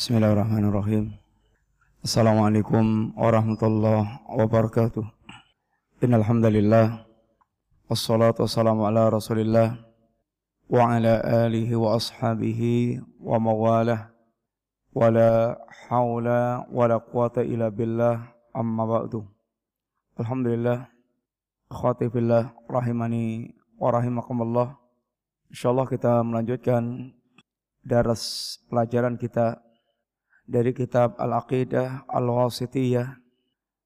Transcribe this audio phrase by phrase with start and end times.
[0.00, 1.12] Bismillahirrahmanirrahim.
[2.00, 5.04] Assalamualaikum warahmatullahi wabarakatuh.
[6.00, 7.04] Innal hamdalillah
[7.84, 9.76] wassalatu wassalamu ala Rasulillah
[10.72, 14.08] wa ala alihi wa ashabihi wa mawalah
[14.96, 18.24] wala haula wala quwata illa billah
[18.56, 19.28] amma ba'du.
[20.16, 20.88] Alhamdulillah
[21.68, 24.80] akhwati fillah rahimani wa rahimakumullah.
[25.52, 27.12] Insyaallah kita melanjutkan
[27.84, 29.60] daras pelajaran kita
[30.50, 33.22] dari kitab Al-Aqidah Al-Wasitiyah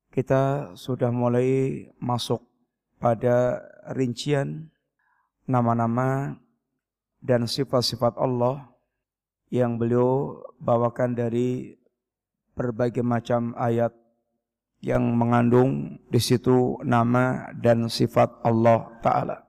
[0.09, 2.41] kita sudah mulai masuk
[2.97, 3.61] pada
[3.93, 4.73] rincian
[5.45, 6.41] nama-nama
[7.21, 8.73] dan sifat-sifat Allah
[9.53, 11.77] yang beliau bawakan dari
[12.57, 13.93] berbagai macam ayat
[14.81, 19.45] yang mengandung di situ nama dan sifat Allah Ta'ala.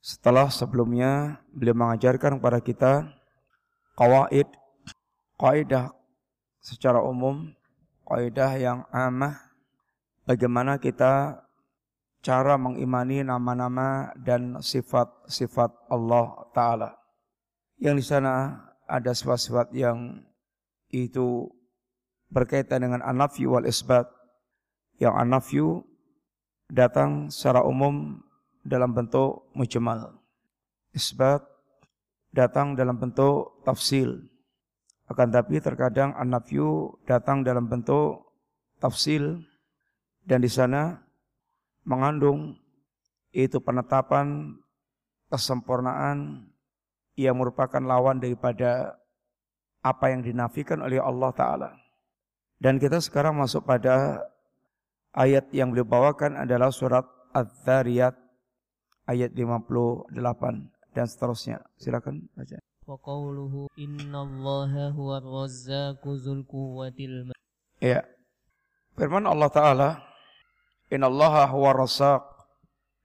[0.00, 2.92] Setelah sebelumnya beliau mengajarkan kepada kita
[3.98, 4.48] kawaid,
[5.36, 5.99] kaidah
[6.60, 7.52] secara umum
[8.04, 9.36] kaidah yang amah
[10.28, 11.40] bagaimana kita
[12.20, 16.90] cara mengimani nama-nama dan sifat-sifat Allah taala.
[17.80, 18.34] Yang di sana
[18.84, 20.20] ada sifat-sifat yang
[20.92, 21.48] itu
[22.28, 24.04] berkaitan dengan anafyu wal isbat.
[25.00, 25.66] Yang anafyu
[26.68, 28.20] datang secara umum
[28.60, 30.12] dalam bentuk mujmal.
[30.92, 31.40] Isbat
[32.36, 34.28] datang dalam bentuk tafsil.
[35.10, 38.30] Akan tapi terkadang an-nafyu datang dalam bentuk
[38.78, 39.42] tafsil
[40.22, 41.02] dan di sana
[41.82, 42.54] mengandung
[43.34, 44.54] itu penetapan
[45.30, 46.46] kesempurnaan
[47.18, 48.94] yang merupakan lawan daripada
[49.82, 51.70] apa yang dinafikan oleh Allah Ta'ala.
[52.60, 54.22] Dan kita sekarang masuk pada
[55.16, 57.02] ayat yang beliau bawakan adalah surat
[57.34, 58.14] Al-Dhariyat
[59.10, 60.14] ayat 58
[60.94, 61.58] dan seterusnya.
[61.80, 62.69] Silakan baca.
[62.89, 66.99] وقوله إن الله هو الرزاق ذو القوة
[67.83, 68.07] Ya.
[68.95, 69.89] Firman Allah Ta'ala,
[70.87, 72.23] Inna Allah huwa rasaq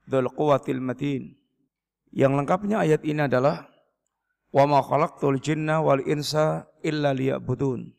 [0.06, 1.34] dhul quwatil matin.
[2.14, 3.66] Yang lengkapnya ayat ini adalah,
[4.54, 7.90] Wa ma khalaqtul jinna wal insa illa liya'budun.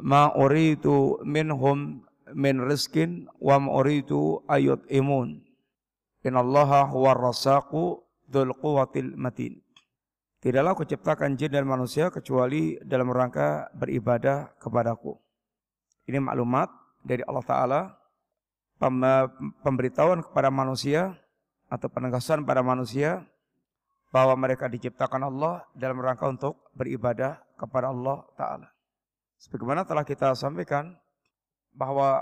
[0.00, 5.44] Ma uridu minhum min rizkin wa ma uridu ayut imun.
[6.24, 9.60] Inna Allah huwa rasaqu dhul quwatil matin.
[10.45, 15.17] Tidaklah aku ciptakan jin dan manusia kecuali dalam rangka beribadah kepadaku.
[16.05, 16.69] Ini maklumat
[17.01, 17.81] dari Allah Ta'ala.
[19.65, 21.17] Pemberitahuan kepada manusia
[21.65, 23.25] atau penegasan pada manusia
[24.13, 28.69] bahwa mereka diciptakan Allah dalam rangka untuk beribadah kepada Allah Ta'ala.
[29.41, 30.93] Sebagaimana telah kita sampaikan
[31.73, 32.21] bahwa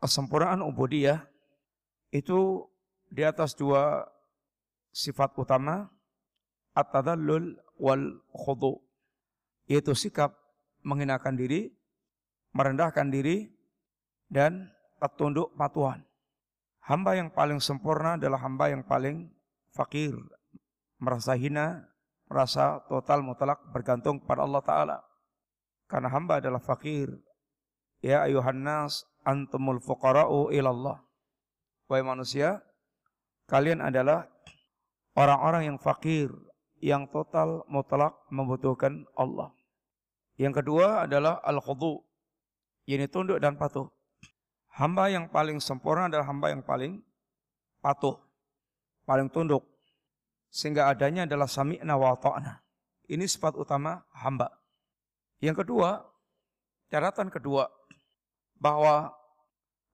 [0.00, 1.28] kesempurnaan ubudiyah
[2.08, 2.64] itu
[3.12, 4.08] di atas dua
[4.96, 5.92] sifat utama
[6.78, 8.78] at-tadallul wal khudu
[9.68, 10.32] yaitu sikap
[10.86, 11.68] menghinakan diri,
[12.56, 13.50] merendahkan diri
[14.30, 14.72] dan
[15.18, 16.02] tunduk patuhan.
[16.88, 19.28] Hamba yang paling sempurna adalah hamba yang paling
[19.76, 20.16] fakir,
[20.96, 21.84] merasa hina,
[22.32, 24.98] merasa total mutlak bergantung pada Allah taala.
[25.84, 27.12] Karena hamba adalah fakir.
[28.00, 31.04] Ya ayuhan nas antumul fuqara'u ilallah.
[31.92, 32.64] Wahai manusia,
[33.48, 34.28] kalian adalah
[35.12, 36.32] orang-orang yang fakir,
[36.78, 39.50] yang total mutlak membutuhkan Allah.
[40.38, 41.98] Yang kedua adalah al-khudu,
[42.86, 43.90] ini tunduk dan patuh.
[44.78, 47.02] Hamba yang paling sempurna adalah hamba yang paling
[47.82, 48.14] patuh,
[49.02, 49.66] paling tunduk.
[50.48, 52.62] Sehingga adanya adalah sami'na wa ta'na.
[53.10, 54.48] Ini sifat utama hamba.
[55.42, 56.06] Yang kedua,
[56.88, 57.66] catatan kedua,
[58.58, 59.14] bahwa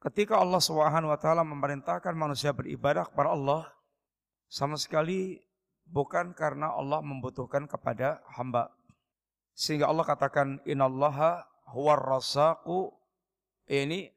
[0.05, 1.13] ketika Allah Subhanahu
[1.49, 3.63] memerintahkan manusia beribadah kepada Allah,
[4.49, 5.44] sama sekali
[5.89, 8.73] bukan karena Allah membutuhkan kepada hamba.
[9.55, 12.91] Sehingga Allah katakan innallaha huwar rasaqu
[13.71, 14.11] ini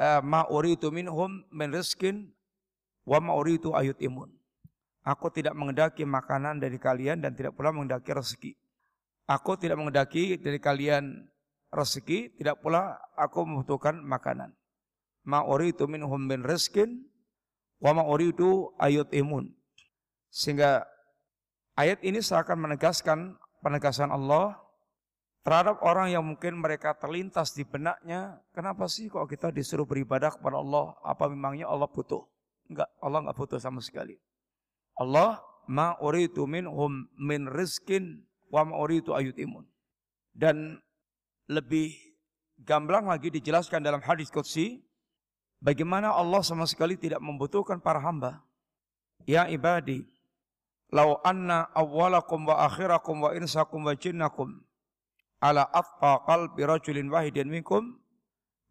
[0.00, 2.32] uh, ma uritu minhum min rizkin
[3.04, 4.32] wa ma uritu ayut imun.
[5.02, 8.52] Aku tidak mengendaki makanan dari kalian dan tidak pula mengendaki rezeki.
[9.26, 11.26] Aku tidak mengendaki dari kalian
[11.74, 14.54] rezeki, tidak pula aku membutuhkan makanan.
[15.26, 17.02] Ma uritu minhum min rizkin
[17.82, 19.50] wa ma uritu ayut imun.
[20.30, 20.86] Sehingga
[21.82, 24.54] Ayat ini seakan menegaskan penegasan Allah
[25.42, 30.62] terhadap orang yang mungkin mereka terlintas di benaknya, kenapa sih kok kita disuruh beribadah kepada
[30.62, 30.94] Allah?
[31.02, 32.22] Apa memangnya Allah butuh?
[32.70, 34.14] Enggak, Allah enggak butuh sama sekali.
[34.94, 39.66] Allah ma uritu minhum min rizkin wa ma uritu ayutimun.
[40.30, 40.78] Dan
[41.50, 41.98] lebih
[42.62, 44.86] gamblang lagi dijelaskan dalam hadis qudsi
[45.58, 48.38] bagaimana Allah sama sekali tidak membutuhkan para hamba.
[49.26, 50.06] Ya ibadi,
[50.92, 54.60] Lau anna awwalakum wa akhirakum wa insakum wa jinnakum
[55.40, 57.96] ala atqa qalbi rajulin wahidin minkum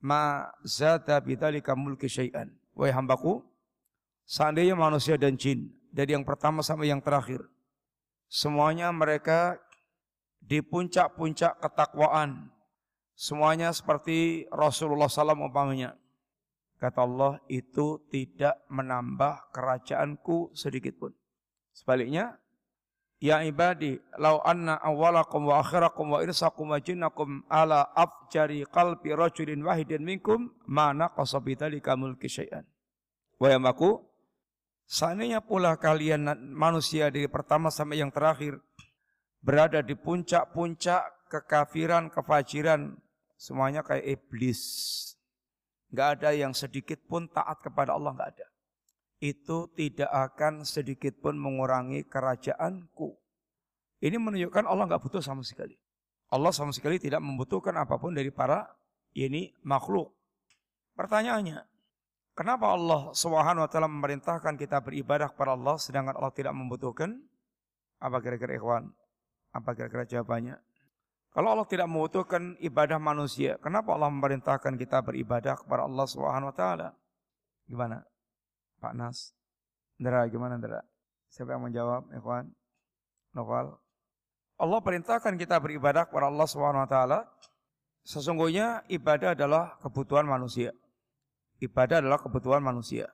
[0.05, 2.53] ma zata bidzalika mulki syai'an.
[2.77, 3.41] Wahai hambaku,
[4.23, 7.41] seandainya manusia dan jin dari yang pertama sampai yang terakhir
[8.31, 9.59] semuanya mereka
[10.39, 12.47] di puncak-puncak ketakwaan.
[13.13, 15.93] Semuanya seperti Rasulullah SAW umpamanya.
[16.81, 21.13] Kata Allah, itu tidak menambah kerajaanku sedikit pun.
[21.71, 22.41] Sebaliknya,
[23.21, 29.61] Ya ibadi, lau anna awalakum wa akhirakum wa irsakum wa jinnakum ala afjari qalbi rajulin
[29.61, 32.65] wahidin minkum mana qasabidhalika mulki syai'an.
[33.37, 34.01] Wa yamaku,
[34.89, 38.57] seandainya pula kalian manusia dari pertama sampai yang terakhir
[39.37, 42.97] berada di puncak-puncak kekafiran, kefajiran,
[43.37, 44.65] semuanya kayak iblis.
[45.93, 48.50] Gak ada yang sedikit pun taat kepada Allah, gak ada
[49.21, 53.13] itu tidak akan sedikit pun mengurangi kerajaanku.
[54.01, 55.77] Ini menunjukkan Allah nggak butuh sama sekali.
[56.33, 58.65] Allah sama sekali tidak membutuhkan apa pun dari para
[59.13, 60.09] ini makhluk.
[60.97, 61.61] Pertanyaannya,
[62.33, 67.21] kenapa Allah Subhanahu wa taala memerintahkan kita beribadah kepada Allah sedangkan Allah tidak membutuhkan?
[68.01, 68.89] Apa kira-kira ikhwan?
[69.53, 70.57] Apa kira-kira jawabannya?
[71.31, 76.55] Kalau Allah tidak membutuhkan ibadah manusia, kenapa Allah memerintahkan kita beribadah kepada Allah Subhanahu wa
[76.57, 76.89] taala?
[77.69, 78.01] Gimana?
[78.81, 79.37] Pak Nas.
[80.01, 80.81] Ndra, gimana Ndra?
[81.29, 82.49] Siapa yang menjawab, ikhwan?
[83.37, 83.77] Novel.
[84.57, 86.47] Allah perintahkan kita beribadah kepada Allah
[86.89, 87.19] taala.
[88.01, 90.73] Sesungguhnya ibadah adalah kebutuhan manusia.
[91.61, 93.09] Ibadah adalah kebutuhan manusia.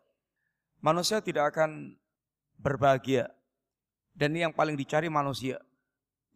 [0.80, 2.00] Manusia tidak akan
[2.56, 3.28] berbahagia.
[4.16, 5.60] Dan ini yang paling dicari manusia.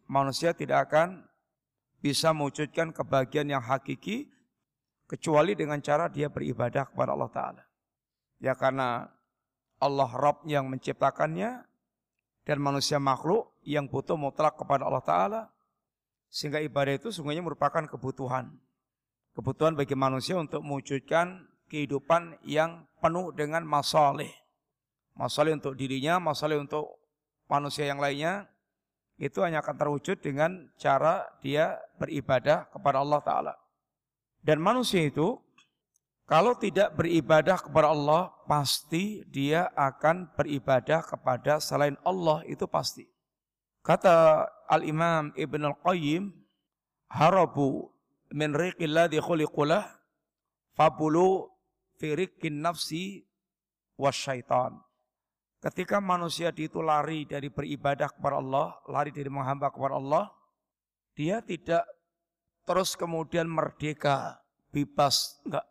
[0.04, 1.24] Manusia tidak akan
[2.04, 4.28] bisa mewujudkan kebahagiaan yang hakiki
[5.08, 7.62] kecuali dengan cara dia beribadah kepada Allah Ta'ala.
[8.42, 9.08] Ya karena
[9.82, 11.66] Allah Rabb yang menciptakannya
[12.46, 15.42] dan manusia makhluk yang butuh mutlak kepada Allah Ta'ala.
[16.30, 18.54] Sehingga ibadah itu sungguhnya merupakan kebutuhan.
[19.34, 24.30] Kebutuhan bagi manusia untuk mewujudkan kehidupan yang penuh dengan masalah.
[25.12, 26.96] Masalah untuk dirinya, masalah untuk
[27.50, 28.46] manusia yang lainnya.
[29.20, 33.54] Itu hanya akan terwujud dengan cara dia beribadah kepada Allah Ta'ala.
[34.40, 35.38] Dan manusia itu
[36.32, 43.04] kalau tidak beribadah kepada Allah, pasti dia akan beribadah kepada selain Allah, itu pasti.
[43.84, 46.32] Kata Al-Imam Ibn Al-Qayyim,
[47.12, 47.92] harabu
[48.32, 49.84] min riqilladhi khuliqulah,
[50.72, 51.52] fabulu
[52.00, 53.28] firikin nafsi
[54.00, 54.80] wasyaitan.
[55.60, 60.32] Ketika manusia itu lari dari beribadah kepada Allah, lari dari menghamba kepada Allah,
[61.12, 61.84] dia tidak
[62.64, 64.40] terus kemudian merdeka,
[64.72, 65.68] bebas, enggak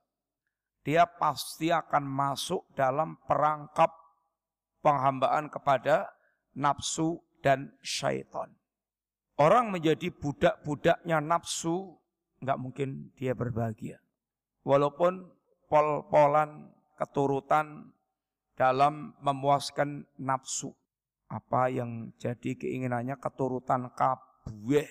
[0.81, 3.93] dia pasti akan masuk dalam perangkap
[4.81, 6.09] penghambaan kepada
[6.57, 8.49] nafsu dan syaitan.
[9.37, 11.97] Orang menjadi budak-budaknya nafsu,
[12.41, 13.97] nggak mungkin dia berbahagia.
[14.61, 15.25] Walaupun
[15.69, 17.89] pol-polan keturutan
[18.53, 20.69] dalam memuaskan nafsu.
[21.31, 24.85] Apa yang jadi keinginannya keturutan kabueh.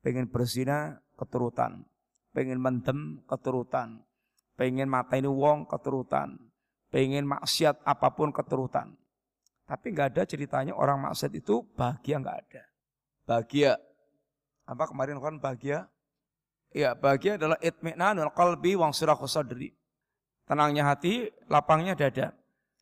[0.00, 1.84] Pengen berzina keturutan.
[2.32, 4.07] Pengen mendem keturutan
[4.58, 6.34] pengen mata ini wong keturutan,
[6.90, 8.98] pengen maksiat apa pun keturutan.
[9.70, 12.62] Tapi nggak ada ceritanya orang maksiat itu bahagia nggak ada.
[13.22, 13.78] Bahagia
[14.66, 15.86] apa kemarin kan bahagia?
[16.74, 19.72] Ya bahagia adalah itmi'nanul qalbi wang surah sadri.
[20.44, 22.34] Tenangnya hati, lapangnya dada.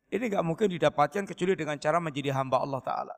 [0.07, 3.15] Ini nggak mungkin didapatkan kecuali dengan cara menjadi hamba Allah Ta'ala.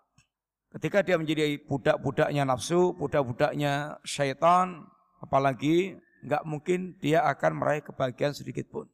[0.73, 4.89] Ketika dia menjadi budak-budaknya nafsu, budak-budaknya syaitan,
[5.21, 8.87] apalagi nggak mungkin dia akan meraih kebahagiaan sedikit pun.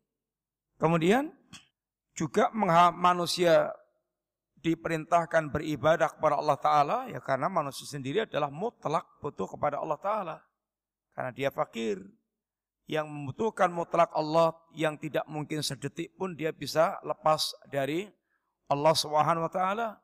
[0.78, 1.32] Kemudian
[2.16, 2.52] juga
[2.92, 3.72] manusia
[4.60, 10.38] diperintahkan beribadah kepada Allah Ta'ala ya karena manusia sendiri adalah mutlak butuh kepada Allah Ta'ala.
[11.16, 12.04] Karena dia fakir.
[12.86, 18.06] Yang membutuhkan mutlak Allah yang tidak mungkin sedetik pun dia bisa lepas dari
[18.70, 19.98] Allah Subhanahu wa taala.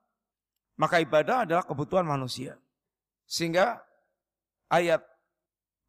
[0.82, 2.58] Maka ibadah adalah kebutuhan manusia.
[3.30, 3.86] Sehingga
[4.66, 5.06] ayat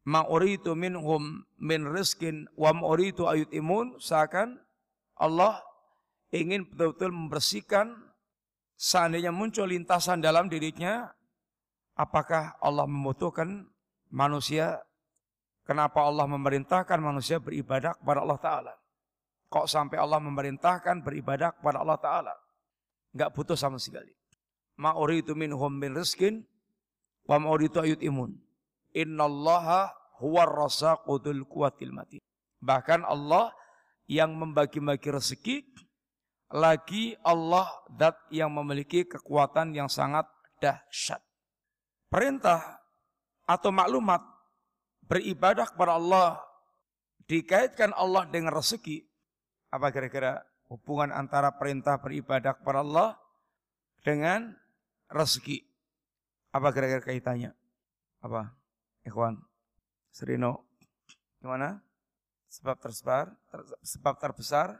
[0.03, 4.59] ma uritu minhum min rizkin wa ma uritu ayut imun seakan
[5.15, 5.63] Allah
[6.35, 7.95] ingin betul-betul membersihkan
[8.75, 11.07] seandainya muncul lintasan dalam dirinya
[11.95, 13.69] apakah Allah membutuhkan
[14.11, 14.81] manusia?
[15.63, 18.73] Kenapa Allah memerintahkan manusia beribadah kepada Allah taala?
[19.47, 22.35] Kok sampai Allah memerintahkan beribadah kepada Allah taala?
[23.15, 24.11] Enggak butuh sama sekali.
[24.75, 26.43] Ma uritu minhum min rizkin
[27.29, 28.35] wa ma uritu ayut imun
[28.93, 29.89] Innallaha
[30.21, 32.21] huwar rasaqudul kuwatil mati.
[32.63, 33.51] Bahkan Allah
[34.07, 35.57] yang membagi-bagi rezeki
[36.53, 40.29] lagi Allah dat yang memiliki kekuatan yang sangat
[40.61, 41.19] dahsyat.
[42.13, 42.77] Perintah
[43.49, 44.21] atau maklumat
[45.09, 46.37] beribadah kepada Allah
[47.25, 49.01] dikaitkan Allah dengan rezeki,
[49.73, 53.09] apa kira-kira hubungan antara perintah beribadah kepada Allah
[54.05, 54.53] dengan
[55.09, 55.65] rezeki?
[56.53, 57.51] Apa kira-kira kaitannya?
[58.21, 58.53] Apa?
[59.03, 59.35] Ikhwan,
[60.11, 60.67] Serino,
[61.43, 61.83] gimana?
[62.47, 64.79] Sebab terbesar, ter, sebab terbesar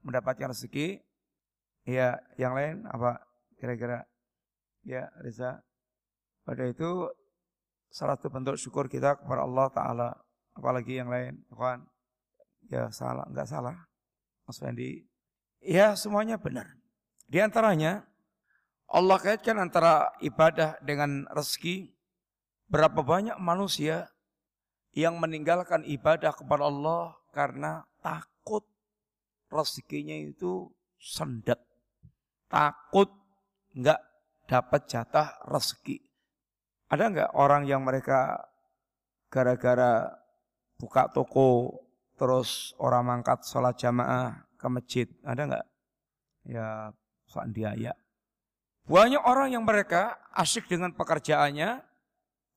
[0.00, 1.02] mendapatkan rezeki.
[1.82, 3.20] Ya, yang lain apa
[3.58, 4.06] kira-kira?
[4.86, 5.62] Ya, Riza.
[6.42, 7.10] Pada itu
[7.90, 10.10] salah satu bentuk syukur kita kepada Allah Ta'ala.
[10.54, 11.82] Apalagi yang lain, ikhwan.
[12.70, 13.76] Ya salah, enggak salah.
[14.46, 15.02] Mas Fendi.
[15.62, 16.66] Ya semuanya benar.
[17.26, 18.06] Di antaranya,
[18.90, 21.90] Allah kaitkan antara ibadah dengan rezeki.
[22.72, 24.08] Berapa banyak manusia
[24.96, 28.64] yang meninggalkan ibadah kepada Allah karena takut
[29.52, 31.60] rezekinya itu sendat.
[32.48, 33.12] Takut
[33.76, 34.00] enggak
[34.48, 36.00] dapat jatah rezeki.
[36.88, 38.40] Ada enggak orang yang mereka
[39.28, 40.08] gara-gara
[40.80, 41.76] buka toko
[42.16, 45.08] terus orang mangkat sholat jamaah ke masjid?
[45.24, 45.66] Ada enggak?
[46.48, 46.66] Ya,
[47.76, 47.92] ya.
[48.88, 51.91] Banyak orang yang mereka asik dengan pekerjaannya,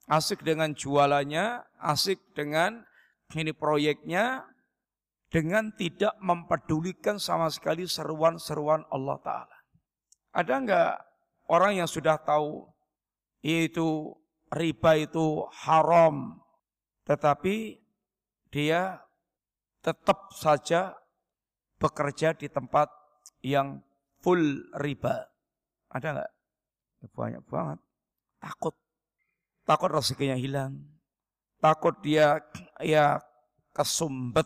[0.05, 2.85] asik dengan jualannya, asik dengan
[3.33, 4.45] ini proyeknya,
[5.33, 9.57] dengan tidak mempedulikan sama sekali seruan-seruan Allah Ta'ala.
[10.35, 10.93] Ada enggak
[11.50, 12.69] orang yang sudah tahu
[13.45, 14.13] yaitu
[14.53, 16.39] riba itu haram,
[17.05, 17.77] tetapi
[18.50, 19.03] dia
[19.83, 20.97] tetap saja
[21.77, 22.89] bekerja di tempat
[23.45, 23.83] yang
[24.25, 25.29] full riba.
[25.93, 26.31] Ada nggak?
[27.03, 27.79] Ya, banyak banget.
[28.41, 28.85] Takut.
[29.65, 30.77] Takut rezekinya hilang.
[31.57, 32.38] Takut dia
[32.77, 33.17] ya
[33.74, 34.45] kesumbet,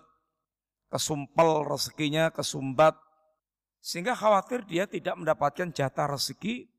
[0.88, 2.96] kesumpel rezekinya, kesumbat.
[3.84, 6.72] Sehingga khawatir dia tidak mendapatkan jatah rezeki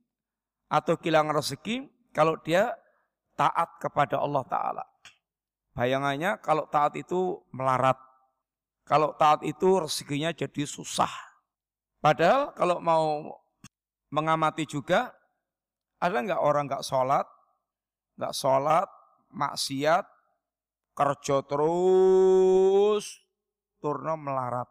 [0.72, 2.72] atau kehilangan rezeki kalau dia
[3.36, 4.84] taat kepada Allah Ta'ala.
[5.76, 7.96] Bayangannya kalau taat itu melarat.
[8.88, 11.12] Kalau taat itu rezekinya jadi susah.
[12.00, 13.36] Padahal kalau mau
[14.10, 15.12] mengamati juga,
[16.00, 17.28] ada nggak orang nggak sholat,
[18.20, 18.84] nggak sholat,
[19.32, 20.04] maksiat,
[20.92, 23.04] kerja terus,
[23.80, 24.68] turno melarat.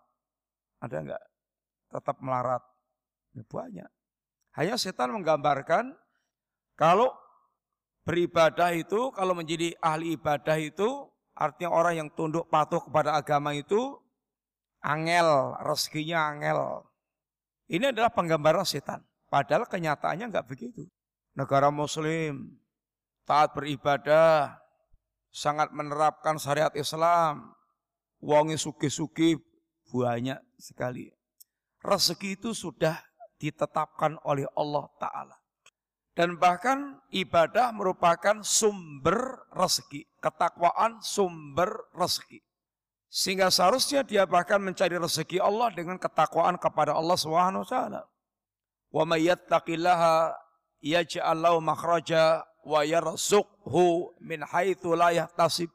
[0.86, 1.24] Ada nggak?
[1.90, 2.62] Tetap melarat.
[3.34, 3.90] Ya, banyak.
[4.54, 5.98] Hanya setan menggambarkan
[6.78, 7.12] kalau
[8.06, 13.98] beribadah itu, kalau menjadi ahli ibadah itu, artinya orang yang tunduk patuh kepada agama itu,
[14.86, 16.86] angel, rezekinya angel.
[17.70, 19.06] Ini adalah penggambaran setan.
[19.30, 20.90] Padahal kenyataannya enggak begitu.
[21.38, 22.58] Negara muslim,
[23.30, 24.58] taat beribadah,
[25.30, 27.54] sangat menerapkan syariat Islam,
[28.18, 29.38] wongi suki-suki
[29.94, 31.14] banyak sekali.
[31.86, 32.98] Rezeki itu sudah
[33.38, 35.38] ditetapkan oleh Allah Ta'ala.
[36.18, 40.04] Dan bahkan ibadah merupakan sumber rezeki.
[40.20, 42.44] Ketakwaan sumber rezeki.
[43.08, 48.02] Sehingga seharusnya dia bahkan mencari rezeki Allah dengan ketakwaan kepada Allah Subhanahu wa taala.
[48.92, 50.36] Wa may yattaqillaha
[50.84, 55.74] yaj'al lahu makhraja wa yarzuqhu min haitsu la yahtasib.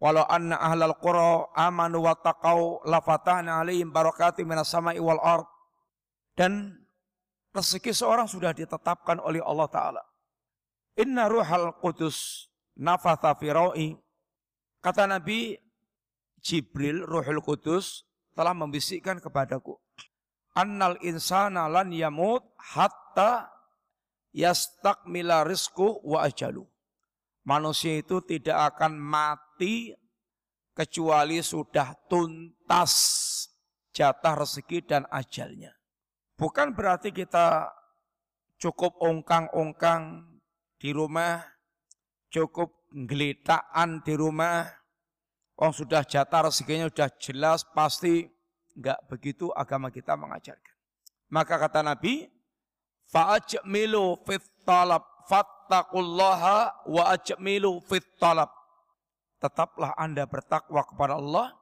[0.00, 5.44] Walau anna ahlal qura amanu wa taqau la fatahna alaihim barakatin minas sama'i wal ard.
[6.38, 6.78] Dan
[7.58, 10.02] Rezeki seorang sudah ditetapkan oleh Allah Ta'ala.
[11.00, 12.46] Inna ruhal qudus
[12.78, 13.96] nafatha firai.
[14.78, 15.58] Kata Nabi
[16.38, 19.74] Jibril, ruhul qudus, telah membisikkan kepadaku.
[20.54, 23.50] Annal insana lan yamut hatta
[24.32, 26.66] yastakmila rizku wa ajalu.
[27.48, 29.96] Manusia itu tidak akan mati
[30.76, 32.94] kecuali sudah tuntas
[33.90, 35.74] jatah rezeki dan ajalnya.
[36.38, 37.66] Bukan berarti kita
[38.62, 40.22] cukup ongkang-ongkang
[40.78, 41.42] di rumah,
[42.30, 44.70] cukup gelitaan di rumah,
[45.58, 48.22] oh sudah jatah rezekinya sudah jelas, pasti
[48.78, 50.76] enggak begitu agama kita mengajarkan.
[51.34, 52.30] Maka kata Nabi,
[53.08, 58.48] fa'ajmilu fit talab fattaqullaha wa ajmilu fit talab.
[59.38, 61.54] Tetaplah Anda bertakwa kepada Allah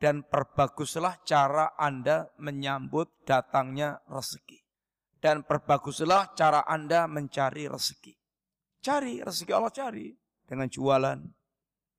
[0.00, 4.58] dan perbaguslah cara Anda menyambut datangnya rezeki.
[5.20, 8.16] Dan perbaguslah cara Anda mencari rezeki.
[8.80, 10.08] Cari rezeki Allah cari
[10.48, 11.20] dengan jualan,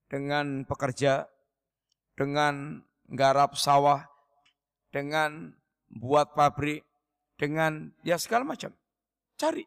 [0.09, 1.29] dengan pekerja,
[2.17, 4.01] dengan garap sawah,
[4.89, 5.53] dengan
[5.93, 6.81] buat pabrik,
[7.37, 8.73] dengan ya segala macam.
[9.41, 9.65] Cari.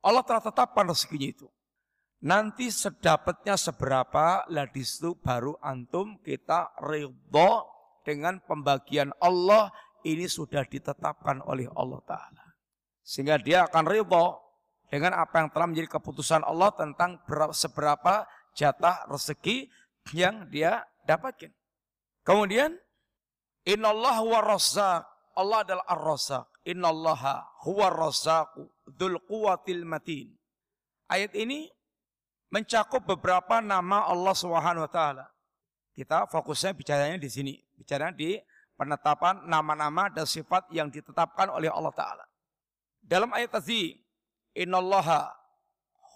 [0.00, 1.48] Allah telah tetapkan rezekinya itu.
[2.24, 4.82] Nanti sedapatnya seberapa, lah di
[5.20, 7.68] baru antum kita ridho
[8.02, 9.68] dengan pembagian Allah
[10.08, 12.44] ini sudah ditetapkan oleh Allah Ta'ala.
[13.04, 14.40] Sehingga dia akan ridho
[14.88, 17.20] dengan apa yang telah menjadi keputusan Allah tentang
[17.52, 18.24] seberapa
[18.56, 19.68] jatah rezeki
[20.16, 21.52] yang dia dapatkan.
[22.24, 22.72] Kemudian
[23.68, 25.04] huwa razzaq.
[25.38, 26.57] Allah adalah ar-razzaq.
[26.68, 30.36] Innallaha huwa razzaqu dzul quwwatil matin.
[31.08, 31.72] Ayat ini
[32.52, 35.24] mencakup beberapa nama Allah Subhanahu wa taala.
[35.96, 38.36] Kita fokusnya bicaranya di sini, bicara di
[38.76, 42.24] penetapan nama-nama dan sifat yang ditetapkan oleh Allah taala.
[43.00, 43.96] Dalam ayat tadi,
[44.52, 45.32] innallaha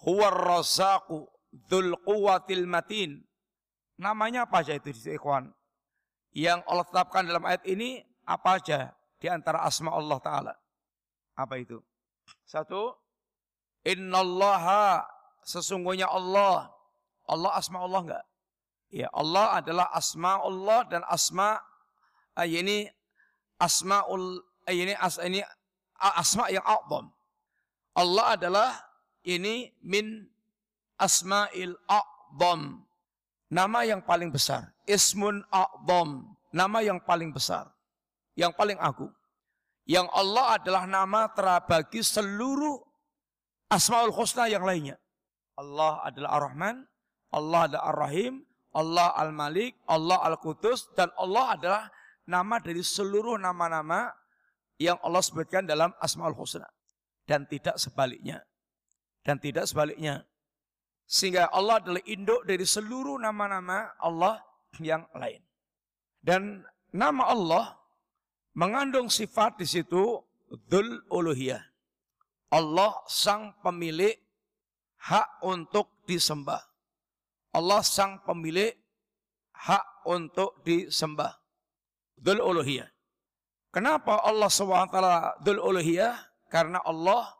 [0.05, 3.25] huwar razzaqu dzul quwwatil matin.
[3.97, 5.49] Namanya apa aja itu di ikhwan?
[6.33, 10.53] Yang Allah tetapkan dalam ayat ini apa aja di antara asma Allah taala?
[11.39, 11.79] Apa itu?
[12.43, 12.91] Satu,
[13.87, 15.07] innallaha
[15.47, 16.67] sesungguhnya Allah.
[17.23, 18.25] Allah asma Allah enggak?
[18.91, 21.55] Ya, Allah adalah asma Allah dan asma
[22.35, 22.85] uh, ini
[23.57, 25.39] asmaul uh, ini as ini
[25.97, 27.09] asma yang a'zam.
[27.95, 28.69] Allah adalah
[29.23, 30.27] ini min
[30.99, 32.85] asma'il a'zam.
[33.49, 34.75] Nama yang paling besar.
[34.85, 36.37] Ismun a'zam.
[36.53, 37.72] Nama yang paling besar.
[38.33, 39.13] Yang paling agung.
[39.83, 42.79] Yang Allah adalah nama terabagi seluruh
[43.67, 44.95] asma'ul husna yang lainnya.
[45.59, 46.87] Allah adalah Ar-Rahman,
[47.35, 48.41] Allah adalah Ar-Rahim,
[48.73, 51.83] Allah Al-Malik, Allah Al-Qudus, dan Allah adalah
[52.25, 54.09] nama dari seluruh nama-nama
[54.81, 56.65] yang Allah sebutkan dalam Asmaul Husna.
[57.23, 58.41] Dan tidak sebaliknya.
[59.21, 60.25] Dan tidak sebaliknya.
[61.05, 64.41] Sehingga Allah adalah induk dari seluruh nama-nama Allah
[64.81, 65.39] yang lain.
[66.23, 67.82] Dan nama Allah
[68.53, 70.21] mengandung sifat di situ
[70.69, 71.61] Dhul Uluhiyah.
[72.53, 74.13] Allah sang pemilik
[75.09, 76.61] hak untuk disembah.
[77.53, 78.73] Allah sang pemilik
[79.53, 81.33] hak untuk disembah.
[82.17, 82.87] Dhul uluhiyah.
[83.73, 84.97] Kenapa Allah SWT
[85.43, 86.13] dhul uluhiyah?
[86.47, 87.33] Karena Allah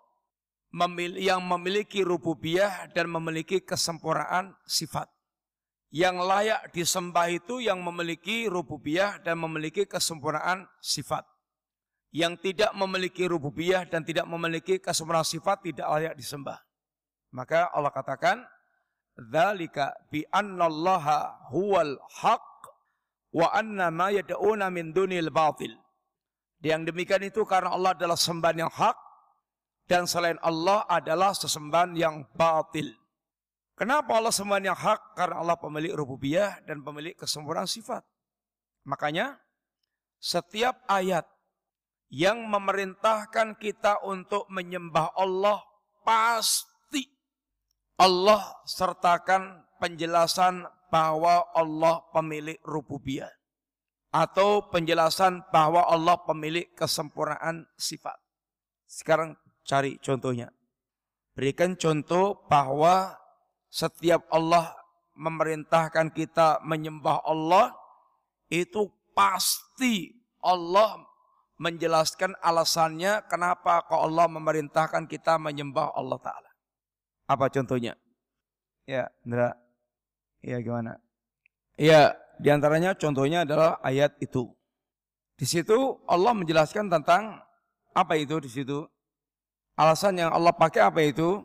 [1.22, 5.05] yang memiliki rububiyah dan memiliki kesempurnaan sifat.
[5.93, 11.21] Yang layak disembah itu yang memiliki rububiyah dan memiliki kesempurnaan sifat.
[12.10, 16.58] Yang tidak memiliki rububiyah dan tidak memiliki kesempurnaan sifat tidak layak disembah.
[17.29, 18.41] Maka Allah katakan,
[19.21, 22.41] "Dzalika bi annallaha huwal haq
[23.38, 24.97] wa anna ma yad'una min
[25.29, 25.77] batil."
[26.65, 28.97] Yang demikian itu karena Allah adalah sembahan yang hak
[29.86, 33.02] dan selain Allah adalah sesembahan yang batil.
[33.73, 35.17] Kenapa Allah sembahan yang hak?
[35.17, 38.05] Karena Allah pemilik rububiyah dan pemilik kesempurnaan sifat.
[38.86, 39.41] Makanya
[40.21, 41.25] setiap ayat
[42.13, 45.57] yang memerintahkan kita untuk menyembah Allah
[46.05, 47.09] pasti
[47.97, 53.33] Allah sertakan penjelasan bahwa Allah pemilik rububiyah
[54.13, 58.13] atau penjelasan bahwa Allah pemilik kesempurnaan sifat.
[58.86, 59.33] Sekarang
[59.65, 60.53] cari contohnya.
[61.33, 63.22] Berikan contoh bahwa
[63.73, 64.69] setiap Allah
[65.17, 67.73] memerintahkan kita menyembah Allah
[68.53, 70.13] itu pasti
[70.45, 71.01] Allah
[71.57, 76.51] menjelaskan alasannya kenapa kok Allah memerintahkan kita menyembah Allah Ta'ala.
[77.25, 77.97] Apa contohnya?
[78.86, 79.57] Ya, Indra.
[80.43, 81.01] Ya, gimana?
[81.73, 84.53] Ya, di antaranya contohnya adalah ayat itu.
[85.33, 87.41] Di situ Allah menjelaskan tentang
[87.95, 88.86] apa itu di situ.
[89.73, 91.41] Alasan yang Allah pakai apa itu?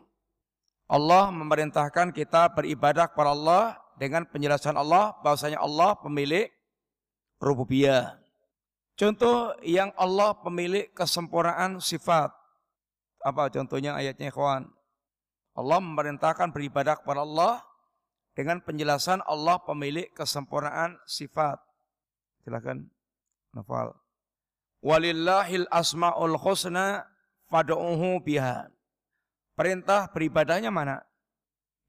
[0.89, 6.49] Allah memerintahkan kita beribadah kepada Allah dengan penjelasan Allah bahwasanya Allah pemilik
[7.37, 8.17] rububiyah.
[8.97, 12.33] Contoh yang Allah pemilik kesempurnaan sifat.
[13.21, 14.65] Apa contohnya ayatnya kawan?
[15.53, 17.61] Allah memerintahkan beribadah kepada Allah
[18.33, 21.61] dengan penjelasan Allah pemilik kesempurnaan sifat.
[22.41, 22.89] Silakan
[23.53, 23.93] Nafal.
[24.79, 27.05] Walillahil asmaul husna
[27.51, 28.71] fad'uhu biha.
[29.59, 31.03] Perintah beribadahnya mana?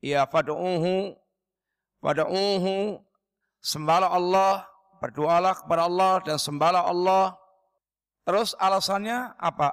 [0.02, 1.14] Ya fad'uhu
[2.02, 2.98] fad'uhu
[3.62, 4.66] sembahlah Allah,
[4.98, 7.38] berdoalah kepada Allah dan sembahlah Allah.
[8.26, 9.70] Terus alasannya apa?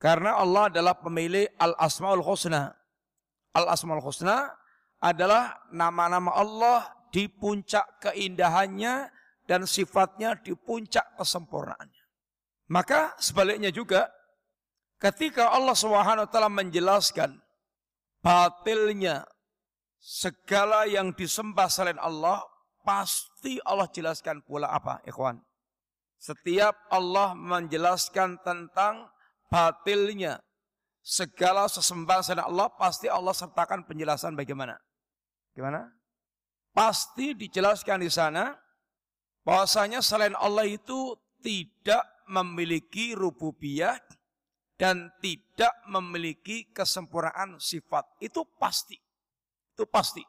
[0.00, 2.72] Karena Allah adalah pemilik al-asmaul husna.
[3.54, 4.50] Al-Asmaul Husna
[4.98, 9.06] adalah nama-nama Allah di puncak keindahannya
[9.46, 12.04] dan sifatnya di puncak kesempurnaannya.
[12.74, 14.10] Maka sebaliknya juga
[15.04, 17.36] ketika Allah SWT menjelaskan
[18.24, 19.28] batilnya
[20.00, 22.40] segala yang disembah selain Allah,
[22.80, 25.44] pasti Allah jelaskan pula apa, ikhwan?
[26.16, 29.12] Setiap Allah menjelaskan tentang
[29.52, 30.40] batilnya
[31.04, 34.80] segala sesembahan selain Allah pasti Allah sertakan penjelasan bagaimana.
[35.52, 35.92] Gimana?
[36.72, 38.56] Pasti dijelaskan di sana
[39.44, 41.12] bahwasanya selain Allah itu
[41.44, 44.00] tidak memiliki rububiyah
[44.84, 48.04] dan tidak memiliki kesempurnaan sifat.
[48.20, 49.00] Itu pasti.
[49.72, 50.20] Itu pasti.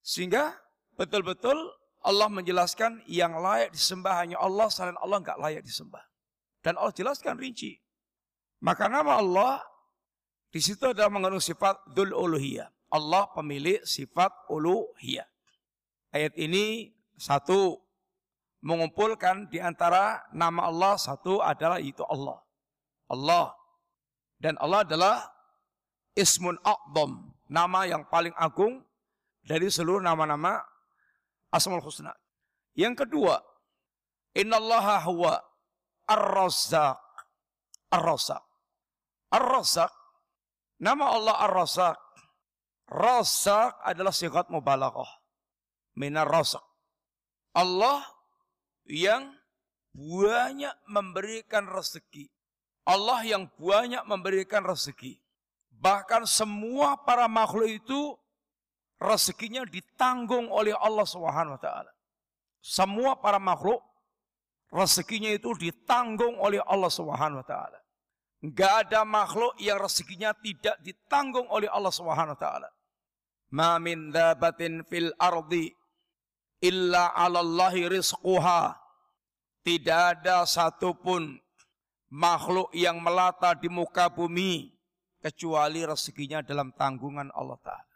[0.00, 0.56] Sehingga
[0.96, 1.52] betul-betul
[2.00, 6.00] Allah menjelaskan yang layak disembah hanya Allah, selain Allah nggak layak disembah.
[6.64, 7.76] Dan Allah jelaskan rinci.
[8.64, 9.60] Maka nama Allah
[10.48, 12.72] di situ adalah mengandung sifat dul uluhiyah.
[12.88, 15.28] Allah pemilik sifat uluhiyah.
[16.08, 16.88] Ayat ini
[17.20, 17.84] satu
[18.64, 22.40] mengumpulkan di antara nama Allah satu adalah itu Allah.
[23.12, 23.52] Allah.
[24.38, 25.16] Dan Allah adalah
[26.14, 28.82] ismun a'dham, nama yang paling agung
[29.44, 30.60] dari seluruh nama-nama
[31.54, 32.12] Asmaul Husna.
[32.74, 33.38] Yang kedua,
[34.34, 35.38] innallaha huwa
[36.10, 36.98] ar-razzaq.
[37.94, 38.42] Ar-razzaq.
[39.30, 39.92] Ar-razzaq
[40.82, 41.98] nama Allah Ar-Razzaq.
[42.90, 45.08] Razzaq adalah sigat mubalaghah
[45.96, 46.62] minar rasak.
[47.54, 48.02] Allah
[48.84, 49.30] yang
[49.94, 52.33] banyak memberikan rezeki.
[52.84, 55.16] Allah yang banyak memberikan rezeki.
[55.72, 58.16] Bahkan semua para makhluk itu
[59.00, 61.92] rezekinya ditanggung oleh Allah Subhanahu wa taala.
[62.64, 63.80] Semua para makhluk
[64.72, 67.80] rezekinya itu ditanggung oleh Allah Subhanahu wa taala.
[68.44, 72.68] Enggak ada makhluk yang rezekinya tidak ditanggung oleh Allah Subhanahu wa taala.
[73.56, 75.72] Ma min dabatin fil ardi
[76.60, 78.76] illa 'alallahi rizquha.
[79.64, 81.40] Tidak ada satupun
[82.14, 84.70] makhluk yang melata di muka bumi
[85.18, 87.94] kecuali rezekinya dalam tanggungan Allah Ta'ala.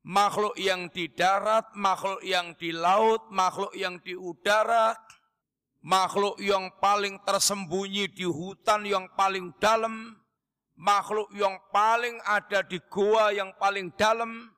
[0.00, 4.96] Makhluk yang di darat, makhluk yang di laut, makhluk yang di udara,
[5.84, 10.16] makhluk yang paling tersembunyi di hutan yang paling dalam,
[10.80, 14.48] makhluk yang paling ada di gua yang paling dalam,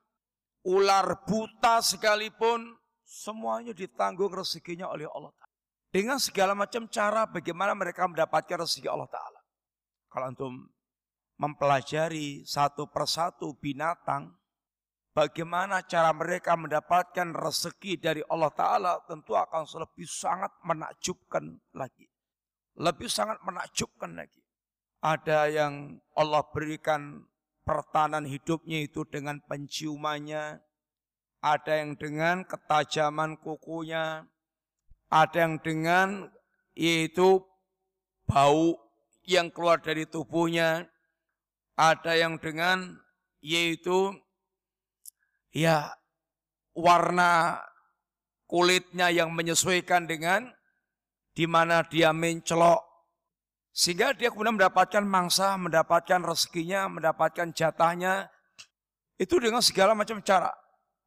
[0.63, 2.79] ular buta sekalipun,
[3.13, 5.42] Semuanya ditanggung rezekinya oleh Allah Ta'ala.
[5.93, 9.41] Dengan segala macam cara bagaimana mereka mendapatkan rezeki Allah Ta'ala.
[10.09, 10.53] Kalau antum
[11.37, 14.33] mempelajari satu persatu binatang,
[15.13, 22.09] bagaimana cara mereka mendapatkan rezeki dari Allah Ta'ala tentu akan lebih sangat menakjubkan lagi.
[22.73, 24.41] Lebih sangat menakjubkan lagi.
[24.97, 27.21] Ada yang Allah berikan
[27.69, 30.57] pertahanan hidupnya itu dengan penciumannya,
[31.45, 34.25] ada yang dengan ketajaman kukunya,
[35.13, 36.33] ada yang dengan
[36.73, 37.37] yaitu
[38.25, 38.73] bau
[39.29, 40.89] yang keluar dari tubuhnya,
[41.77, 42.97] ada yang dengan
[43.45, 44.17] yaitu
[45.53, 45.93] ya
[46.73, 47.61] warna
[48.49, 50.49] kulitnya yang menyesuaikan dengan
[51.37, 52.81] di mana dia mencelok.
[53.73, 58.29] Sehingga dia kemudian mendapatkan mangsa, mendapatkan rezekinya, mendapatkan jatahnya.
[59.17, 60.53] Itu dengan segala macam cara.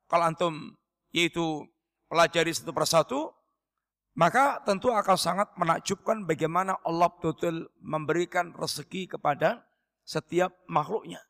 [0.06, 0.54] Kalau antum
[1.14, 1.62] yaitu
[2.10, 3.35] pelajari satu persatu,
[4.16, 9.60] maka tentu akan sangat menakjubkan bagaimana Allah betul memberikan rezeki kepada
[10.08, 11.20] setiap makhluknya.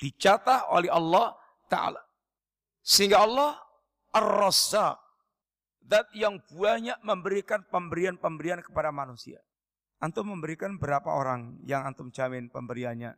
[0.00, 1.36] Dicatat oleh Allah
[1.68, 2.00] Ta'ala.
[2.80, 3.60] Sehingga Allah
[4.16, 4.96] Ar-Razzaq.
[6.16, 9.44] Yang banyak memberikan pemberian-pemberian kepada manusia.
[10.00, 13.12] Antum memberikan berapa orang yang antum jamin pemberiannya?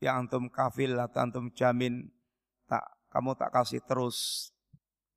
[0.00, 2.08] Yang antum kafil atau antum jamin
[2.64, 4.48] tak kamu tak kasih terus.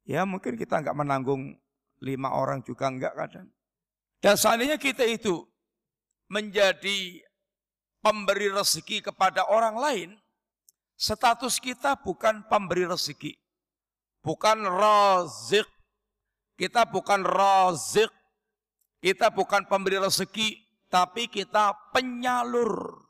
[0.03, 1.55] Ya mungkin kita nggak menanggung
[2.01, 3.47] lima orang juga nggak kadang.
[4.21, 5.45] Dan seandainya kita itu
[6.29, 7.21] menjadi
[8.01, 10.09] pemberi rezeki kepada orang lain,
[10.97, 13.37] status kita bukan pemberi rezeki.
[14.21, 15.65] Bukan razik.
[16.57, 18.09] Kita bukan razik.
[19.01, 23.01] Kita bukan pemberi rezeki, tapi kita penyalur.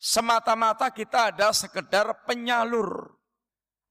[0.00, 3.20] Semata-mata kita ada sekedar penyalur.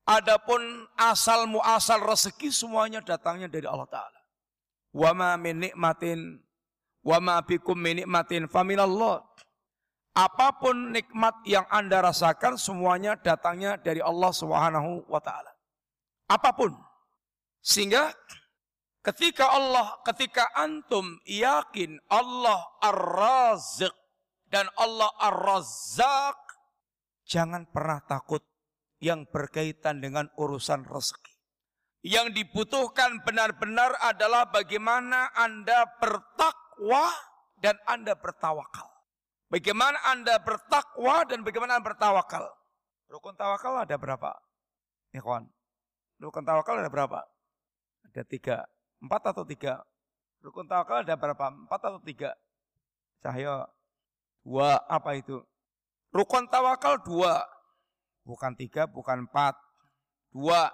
[0.09, 4.18] Adapun asal muasal rezeki semuanya datangnya dari Allah Ta'ala.
[4.89, 6.41] Wa ma min nikmatin
[7.05, 9.21] wa ma bikum min nikmatin faminallah.
[10.17, 15.53] Apa pun nikmat yang Anda rasakan semuanya datangnya dari Allah Subhanahu wa taala.
[16.27, 16.73] Apa pun.
[17.61, 18.11] Sehingga
[19.05, 23.93] ketika Allah, ketika antum yakin Allah Ar-Raziq
[24.49, 26.39] dan Allah Ar-Razzaq,
[27.29, 28.41] jangan pernah takut
[28.99, 31.28] yang berkaitan dengan urusan rezeki.
[31.99, 37.11] Yang dibutuhkan benar-benar adalah bagaimana Anda bertakwa
[37.59, 38.87] dan Anda bertawakal.
[39.51, 42.45] Bagaimana Anda bertakwa dan bagaimana Anda bertawakal.
[43.09, 44.31] Rukun tawakal ada berapa?
[45.11, 45.49] Ya kawan.
[46.21, 47.19] Rukun tawakal ada berapa?
[48.07, 48.63] Ada tiga.
[49.01, 49.81] Empat atau tiga?
[50.39, 51.51] Rukun tawakal ada berapa?
[51.51, 52.31] Empat atau tiga?
[53.19, 53.67] Cahaya.
[54.45, 54.77] Dua.
[54.87, 55.41] Apa itu?
[56.13, 57.43] Rukun tawakal dua.
[58.23, 59.57] Bukan tiga, bukan empat.
[60.29, 60.69] Dua.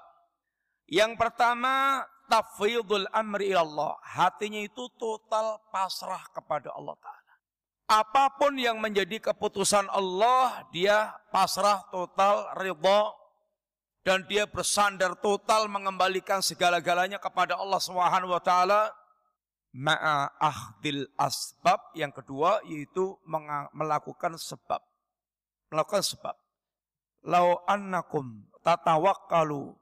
[0.85, 3.97] Yang pertama, tafwidul amri Allah.
[4.05, 7.33] Hatinya itu total pasrah kepada Allah Ta'ala.
[7.85, 13.13] Apa pun yang menjadi keputusan Allah, dia pasrah total ridha
[14.05, 18.93] dan dia bersandar total mengembalikan segala-galanya kepada Allah Subhanahu wa taala
[19.73, 20.29] ma'a
[21.17, 23.17] asbab yang kedua yaitu
[23.73, 24.79] melakukan sebab
[25.73, 26.37] melakukan sebab
[27.25, 29.73] lau annakum tatawakkalu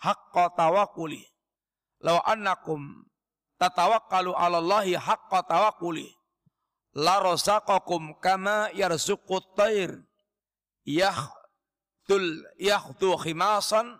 [0.00, 1.24] haqqa tawakkuli
[2.04, 3.06] lau annakum
[3.56, 6.08] tatawakkalu 'ala Allahi haqqa tawakkuli
[6.96, 10.00] la razaqakum kama yarzuqut tayr
[10.84, 11.28] yah
[12.06, 13.98] tul yakhdu khimasan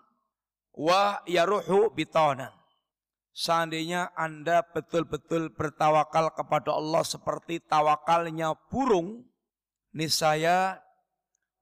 [0.73, 2.53] wa yaruhu bitanan.
[3.37, 9.29] Seandainya Anda betul-betul bertawakal kepada Allah seperti tawakalnya burung,
[9.93, 10.81] niscaya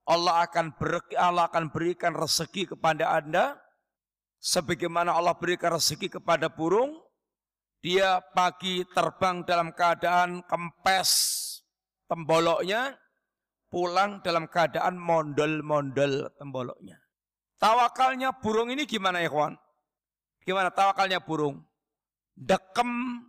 [0.08, 3.60] Allah akan ber, Allah akan berikan rezeki kepada Anda
[4.45, 7.01] sebagaimana Allah berikan rezeki kepada burung.
[7.81, 11.10] Dia pagi terbang dalam keadaan kempes
[12.10, 12.97] temboloknya,
[13.69, 16.97] pulang dalam keadaan mondol-mondol temboloknya.
[17.62, 19.53] Tawakalnya burung ini gimana ya kawan?
[20.41, 21.62] Gimana tawakalnya burung?
[22.34, 23.21] Dekem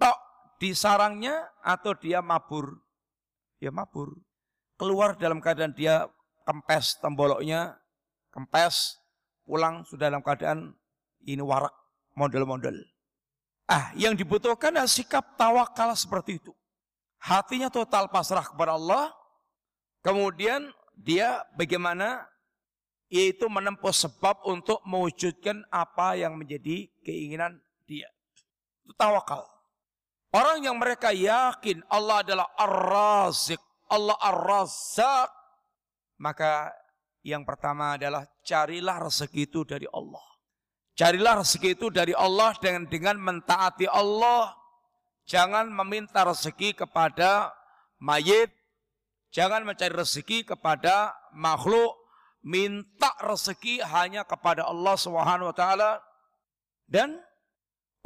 [0.00, 0.16] tok
[0.56, 2.80] di sarangnya atau dia mabur?
[3.60, 4.16] Ya mabur.
[4.80, 6.08] Keluar dalam keadaan dia
[6.48, 7.76] kempes temboloknya,
[8.32, 9.03] kempes,
[9.44, 10.72] pulang sudah dalam keadaan
[11.24, 11.72] ini warak,
[12.16, 12.74] mondol-mondol.
[13.64, 16.52] Ah, yang dibutuhkan adalah sikap tawakal seperti itu.
[17.16, 19.08] Hatinya total pasrah kepada Allah,
[20.04, 22.28] Kemudian dia bagaimana
[23.08, 27.56] yaitu menempuh sebab untuk mewujudkan apa yang menjadi keinginan
[27.88, 28.12] dia.
[28.84, 29.48] Itu tawakal.
[30.28, 35.32] Orang yang mereka yakin Allah adalah Ar-Razik, Allah Ar-Razak,
[36.20, 36.68] maka
[37.24, 40.22] yang pertama adalah carilah rezeki itu dari Allah.
[40.94, 44.52] Carilah rezeki itu dari Allah dengan dengan mentaati Allah.
[45.24, 47.48] Jangan meminta rezeki kepada
[47.96, 48.52] mayit,
[49.34, 51.98] Jangan mencari rezeki kepada makhluk,
[52.46, 55.98] minta rezeki hanya kepada Allah Subhanahu wa taala.
[56.86, 57.18] Dan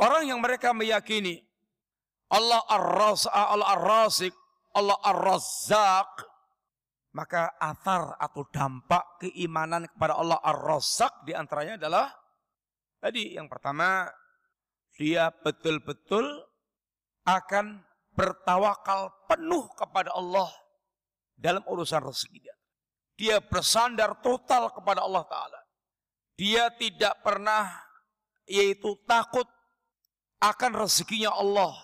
[0.00, 1.44] orang yang mereka meyakini
[2.32, 4.32] Allah Ar-Razzaq, Allah Ar-Razik,
[4.72, 6.08] Allah Ar-Razzaq,
[7.18, 12.06] maka atar atau dampak keimanan kepada Allah Ar-Razzaq di antaranya adalah
[13.02, 14.06] tadi yang pertama
[14.94, 16.46] dia betul-betul
[17.26, 17.82] akan
[18.14, 20.46] bertawakal penuh kepada Allah
[21.34, 22.56] dalam urusan rezeki dia.
[23.18, 25.60] Dia bersandar total kepada Allah Ta'ala.
[26.38, 27.66] Dia tidak pernah
[28.46, 29.46] yaitu takut
[30.38, 31.74] akan rezekinya Allah.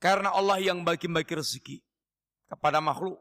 [0.00, 1.76] Karena Allah yang bagi-bagi rezeki
[2.52, 3.20] kepada makhluk.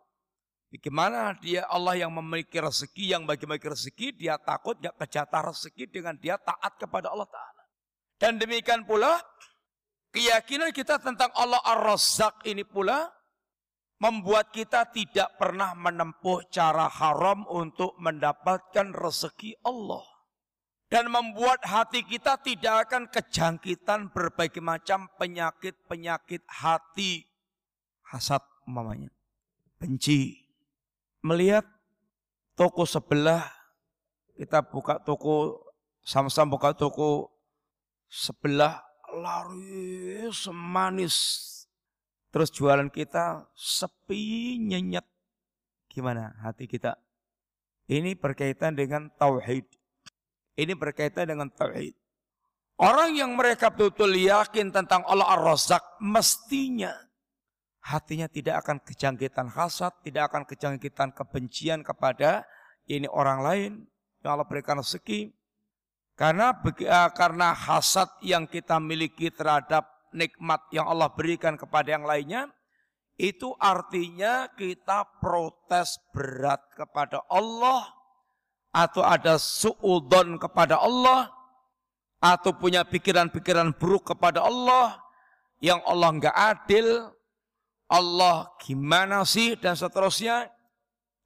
[0.76, 6.20] Bagaimana dia Allah yang memiliki rezeki, yang bagi-bagi rezeki, dia takut gak kejatah rezeki dengan
[6.20, 7.64] dia taat kepada Allah Ta'ala.
[8.20, 9.24] Dan demikian pula,
[10.12, 13.08] keyakinan kita tentang Allah Ar-Razzaq ini pula,
[14.04, 20.04] membuat kita tidak pernah menempuh cara haram untuk mendapatkan rezeki Allah.
[20.92, 27.24] Dan membuat hati kita tidak akan kejangkitan berbagai macam penyakit-penyakit hati.
[28.12, 29.08] Hasad mamanya.
[29.80, 30.45] Benci.
[31.26, 31.66] Melihat
[32.54, 33.50] toko sebelah,
[34.38, 35.58] kita buka toko,
[36.06, 37.34] sama-sama buka toko
[38.06, 41.42] sebelah, lari semanis
[42.36, 45.08] Terus jualan kita sepi nyenyet.
[45.88, 47.00] Gimana hati kita?
[47.88, 49.64] Ini berkaitan dengan tauhid.
[50.60, 51.96] Ini berkaitan dengan tauhid.
[52.76, 56.92] Orang yang mereka betul-betul yakin tentang Allah Ar-Razak mestinya
[57.86, 62.42] hatinya tidak akan kejangkitan hasad, tidak akan kejangkitan kebencian kepada
[62.90, 63.72] ini orang lain
[64.26, 65.30] yang Allah berikan rezeki.
[66.18, 72.50] Karena eh, karena hasad yang kita miliki terhadap nikmat yang Allah berikan kepada yang lainnya,
[73.20, 77.92] itu artinya kita protes berat kepada Allah,
[78.72, 81.30] atau ada suudon kepada Allah,
[82.24, 85.04] atau punya pikiran-pikiran buruk kepada Allah,
[85.60, 87.12] yang Allah nggak adil,
[87.86, 90.50] Allah gimana sih, dan seterusnya,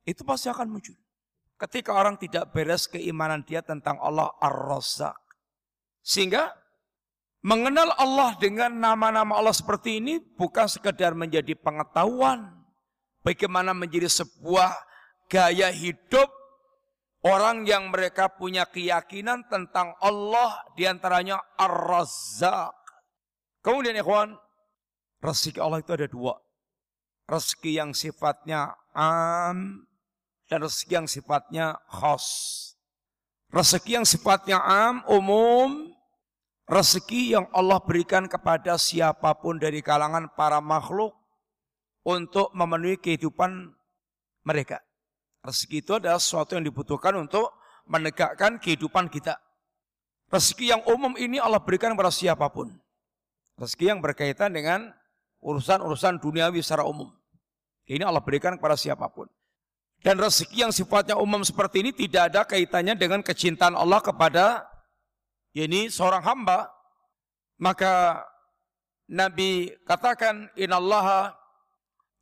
[0.04, 0.96] itu pasti akan muncul.
[1.60, 5.16] Ketika orang tidak beres keimanan dia tentang Allah Ar-Razzaq.
[6.00, 6.56] Sehingga
[7.40, 12.52] Mengenal Allah dengan nama-nama Allah seperti ini bukan sekedar menjadi pengetahuan.
[13.24, 14.76] Bagaimana menjadi sebuah
[15.32, 16.28] gaya hidup
[17.24, 22.76] orang yang mereka punya keyakinan tentang Allah di antaranya Ar-Razzaq.
[23.64, 24.36] Kemudian ikhwan,
[25.24, 26.36] rezeki Allah itu ada dua.
[27.30, 29.86] Rezeki yang sifatnya am
[30.50, 32.26] dan rezeki yang sifatnya khas.
[33.54, 35.94] Rezeki yang sifatnya am, umum,
[36.66, 41.14] rezeki yang Allah berikan kepada siapa pun dari kalangan para makhluk
[42.02, 43.78] untuk memenuhi kehidupan
[44.42, 44.82] mereka.
[45.46, 47.54] Rezeki itu adalah sesuatu yang dibutuhkan untuk
[47.86, 49.38] menegakkan kehidupan kita.
[50.30, 52.74] Rezeki yang umum ini Allah berikan kepada siapa pun.
[53.58, 54.94] Rezeki yang berkaitan dengan
[55.42, 57.19] urusan-urusan duniawi secara umum.
[57.90, 59.26] Ini Allah berikan kepada siapa pun.
[60.00, 64.70] Dan rezeki yang sifatnya umum seperti ini tidak ada kaitannya dengan kecintaan Allah kepada
[65.58, 66.70] ini seorang hamba.
[67.60, 68.24] Maka
[69.10, 71.36] Nabi katakan inallaha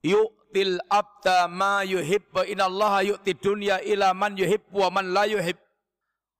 [0.01, 5.60] yu'til abda ma yuhib wa inallaha yu'ti dunya ila man yuhib wa man la yuhib.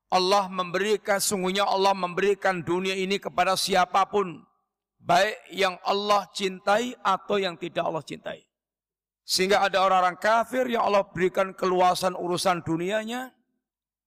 [0.08, 4.40] Allah memberikan sungguhnya Allah memberikan dunia ini kepada siapa pun
[5.04, 8.47] baik yang Allah cintai atau yang tidak Allah cintai.
[9.28, 13.28] Sehingga ada orang-orang kafir yang Allah berikan keluasan urusan dunianya.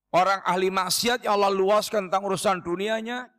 [0.10, 3.30] Orang ahli maksiat yang Allah luaskan tentang urusan dunianya.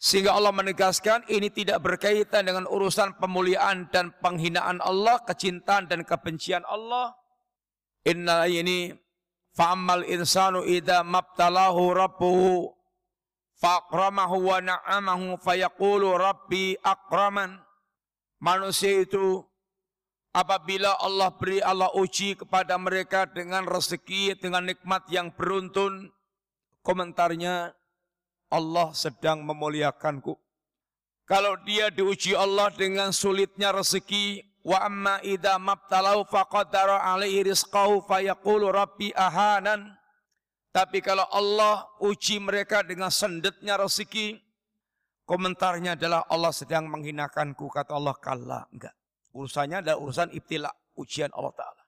[0.00, 6.64] Sehingga Allah menegaskan ini tidak berkaitan dengan urusan pemuliaan dan penghinaan Allah, kecintaan dan kebencian
[6.64, 7.12] Allah.
[8.08, 8.88] Inna ini
[9.52, 12.72] fa'amal insanu idha mabtalahu rabbuhu
[13.60, 17.60] faqramahu wa na'amahu fayaqulu rabbi akraman.
[18.40, 19.44] Manusia itu
[20.34, 26.10] apabila Allah beri Allah uji kepada mereka dengan rezeki, dengan nikmat yang beruntun,
[26.82, 27.70] komentarnya
[28.50, 30.34] Allah sedang memuliakanku.
[31.24, 38.68] Kalau dia diuji Allah dengan sulitnya rezeki, wa amma idza mabtalau faqadara alaihi rizqahu fayaqulu
[38.68, 39.96] rabbi ahanan.
[40.74, 44.36] Tapi kalau Allah uji mereka dengan sendetnya rezeki,
[45.24, 47.70] komentarnya adalah Allah sedang menghinakanku.
[47.70, 48.92] Kata Allah, kalla, enggak.
[49.34, 51.82] Urusannya adalah urusan ibtila, ujian Allah Ta'ala.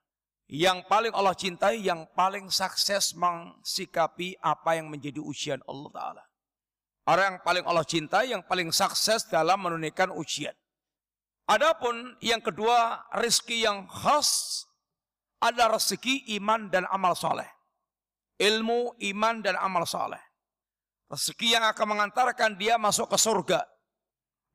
[0.50, 6.22] Yang paling Allah cintai, yang paling sukses mensikapi apa yang menjadi ujian Allah Ta'ala.
[7.06, 10.54] Orang yang paling Allah cintai, yang paling sukses dalam menunaikan ujian.
[11.46, 14.62] Adapun yang kedua, rezeki yang khas
[15.38, 17.46] adalah rezeki iman dan amal soleh.
[18.42, 20.20] Ilmu, iman, dan amal soleh.
[21.06, 23.62] Rezeki yang akan mengantarkan dia masuk ke surga.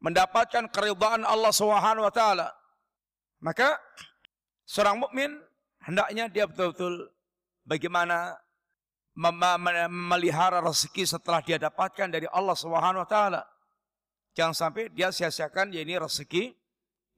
[0.03, 2.51] Mendapatkan keridhaan Allah Subhanahu wa taala.
[3.41, 3.81] Maka
[4.69, 5.33] seorang mukmin
[5.81, 7.09] hendaknya dia betul-betul
[7.65, 8.37] bagaimana
[9.17, 13.43] memelihara rezeki setelah dia dapatkan dari Allah Subhanahu wa taala.
[14.31, 16.55] Jangan sampai dia sia-siakan ya ini rezeki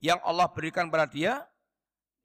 [0.02, 1.46] yang Allah berikan kepada dia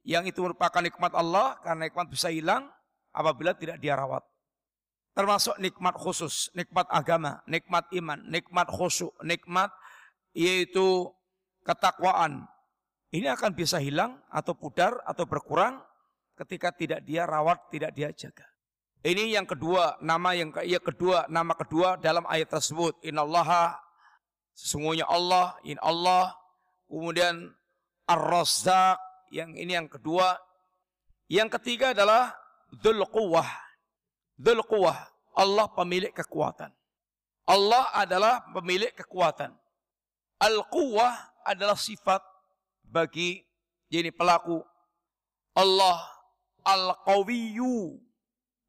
[0.09, 2.71] yang itu merupakan nikmat Allah karena nikmat bisa hilang
[3.13, 4.25] apabila tidak dia rawat.
[5.13, 9.69] Termasuk nikmat khusus, nikmat agama, nikmat iman, nikmat khusyuk, nikmat
[10.33, 11.11] yaitu
[11.67, 12.47] ketakwaan,
[13.09, 15.81] ini akan bisa hilang atau pudar atau berkurang
[16.37, 18.45] ketika tidak dia rawat, tidak dia jaga.
[19.01, 22.99] Ini yang kedua, nama yang ya kedua, nama kedua dalam ayat tersebut.
[23.07, 23.79] Innallaha
[24.53, 26.35] sesungguhnya Allah, in Allah.
[26.89, 27.53] Kemudian
[28.09, 28.99] Ar-Razzaq,
[29.31, 30.37] yang ini yang kedua.
[31.29, 32.33] Yang ketiga adalah
[32.73, 33.49] Dzul Quwwah.
[34.41, 34.99] Dzul Quwwah,
[35.37, 36.73] Allah pemilik kekuatan.
[37.49, 39.57] Allah adalah pemilik kekuatan.
[40.37, 42.21] Al-Quwwah adalah sifat
[42.89, 43.45] bagi
[43.93, 44.65] jadi pelaku
[45.57, 46.01] Allah
[46.65, 47.97] Al-Qawiyyu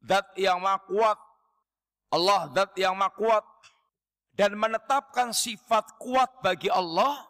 [0.04, 1.16] zat yang maha
[2.10, 3.40] Allah zat yang maha
[4.34, 7.28] dan menetapkan sifat kuat bagi Allah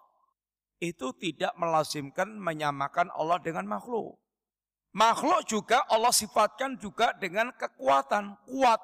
[0.80, 4.16] itu tidak melazimkan menyamakan Allah dengan makhluk.
[4.90, 8.80] Makhluk juga Allah sifatkan juga dengan kekuatan, kuat.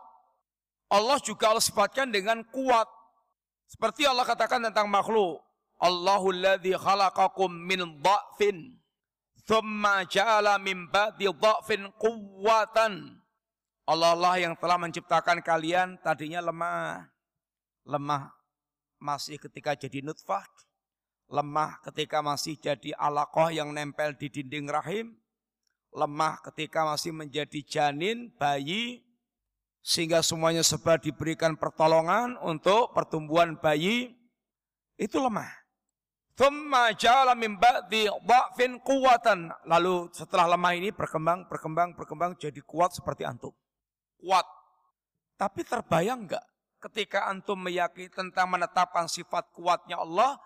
[0.87, 2.87] Allah juga Allah sifatkan dengan kuat.
[3.67, 5.46] Seperti Allah katakan tentang makhluk.
[5.77, 8.81] Allahul ladzi khalaqakum min dha'fin
[9.47, 13.23] thumma ja'ala min ba'di dha'fin quwwatan.
[13.87, 17.07] Allah Allah yang telah menciptakan kalian tadinya lemah.
[17.87, 18.35] Lemah
[18.99, 20.43] masih ketika jadi nutfah.
[21.31, 25.15] Lemah ketika masih jadi alaqah yang nempel di dinding rahim.
[25.95, 29.07] Lemah ketika masih menjadi janin, bayi.
[29.87, 34.19] Sehingga semuanya sebab diberikan pertolongan untuk pertumbuhan bayi.
[34.99, 35.66] Itu lemah.
[36.37, 39.49] Thumma jala min ba'di dha'fin kuwatan.
[39.65, 43.57] Lalu setelah lemah ini berkembang, berkembang, berkembang jadi kuat seperti antum.
[44.21, 44.45] Kuat.
[45.41, 46.45] Tapi terbayang enggak
[46.87, 50.39] ketika antum meyakini tentang menetapkan sifat kuatnya Allah,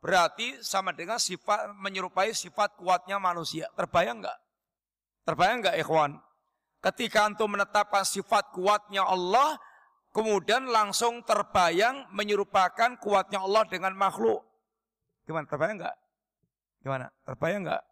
[0.00, 3.68] berarti sama dengan sifat menyerupai sifat kuatnya manusia.
[3.76, 4.38] Terbayang enggak?
[5.26, 6.12] Terbayang enggak ikhwan?
[6.80, 9.58] Ketika antum menetapkan sifat kuatnya Allah,
[10.14, 14.46] kemudian langsung terbayang menyerupakan kuatnya Allah dengan makhluk.
[15.26, 15.44] Gimana?
[15.50, 15.96] Terbayang enggak?
[16.80, 17.06] Gimana?
[17.26, 17.82] Terbayang enggak?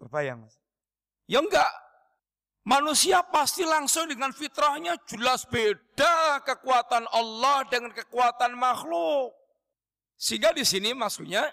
[0.00, 0.56] Terbayang, Mas.
[1.28, 1.72] Ya enggak.
[2.64, 9.36] Manusia pasti langsung dengan fitrahnya jelas beda kekuatan Allah dengan kekuatan makhluk.
[10.16, 11.44] Sehingga di sini maksudnya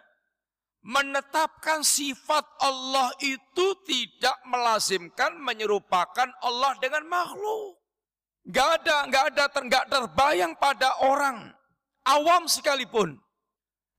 [0.82, 7.76] menetapkan sifat Allah itu tidak melazimkan menyerupakan Allah dengan makhluk.
[8.47, 11.51] Nggak ada, nggak ada, ter, nggak terbayang pada orang
[12.07, 13.20] awam sekalipun.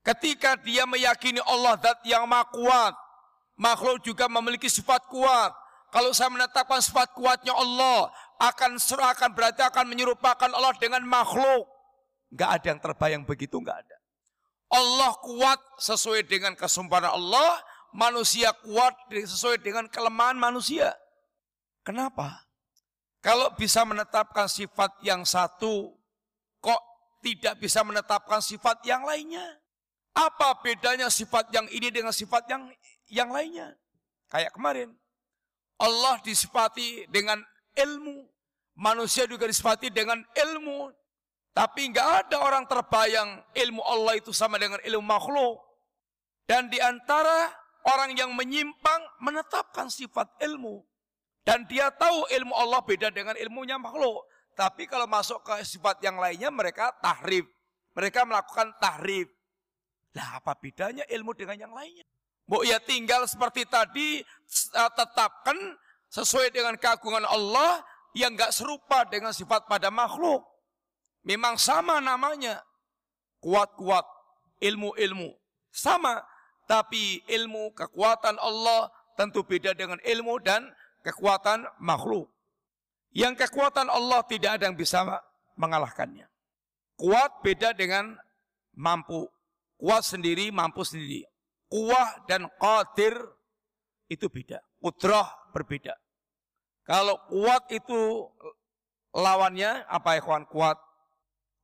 [0.03, 2.95] Ketika dia meyakini Allah dat yang maha kuat,
[3.55, 5.55] makhluk juga memiliki sifat kuat.
[5.95, 8.11] Kalau saya menetapkan sifat kuatnya Allah,
[8.43, 11.71] akan akan berarti akan menyerupakan Allah dengan makhluk.
[12.35, 13.97] Nggak ada yang terbayang begitu, nggak ada.
[14.73, 17.61] Allah kuat sesuai dengan kesempurnaan Allah,
[17.95, 20.97] manusia kuat sesuai dengan kelemahan manusia.
[21.85, 22.49] Kenapa?
[23.23, 25.95] Kalau bisa menetapkan sifat yang satu,
[26.59, 26.83] kok
[27.23, 29.62] tidak bisa menetapkan sifat yang lainnya?
[30.13, 32.69] Apa bedanya sifat yang ini dengan sifat yang
[33.09, 33.73] yang lainnya?
[34.29, 34.89] Kayak kemarin,
[35.81, 37.41] Allah disifati dengan
[37.77, 38.29] ilmu,
[38.77, 40.93] manusia juga disifati dengan ilmu,
[41.53, 45.61] tapi nggak ada orang terbayang ilmu Allah itu sama dengan ilmu makhluk.
[46.49, 47.53] Dan di antara
[47.87, 50.81] orang yang menyimpang menetapkan sifat ilmu.
[51.43, 54.23] Dan dia tahu ilmu Allah beda dengan ilmunya makhluk.
[54.55, 57.45] Tapi kalau masuk ke sifat yang lainnya mereka tahrif.
[57.99, 59.27] Mereka melakukan tahrif.
[60.13, 62.05] Lah apa bedanya ilmu dengan yang lainnya?
[62.45, 65.57] Bu ya tinggal seperti tadi eh, tetapkan
[66.13, 67.81] sesuai dengan keagungan Allah
[68.13, 70.45] yang nggak serupa dengan sifat pada makhluk.
[71.25, 72.61] Memang sama namanya.
[73.41, 74.05] Kuat-kuat.
[74.63, 75.33] Ilmu-ilmu.
[75.73, 76.23] Sama.
[76.69, 80.71] Tapi ilmu kekuatan Allah tentu beda dengan ilmu dan
[81.03, 82.31] kekuatan makhluk.
[83.13, 85.05] Yang kekuatan Allah tidak ada yang bisa
[85.59, 86.29] mengalahkannya.
[86.97, 88.17] Kuat beda dengan
[88.73, 89.29] mampu.
[89.83, 91.27] Kuat sendiri, mampu sendiri.
[91.67, 93.19] Kuah dan qadir
[94.07, 94.63] itu beda.
[94.79, 95.99] Kudrah berbeda.
[96.87, 98.31] Kalau kuat itu
[99.11, 100.79] lawannya apa kawan kuat?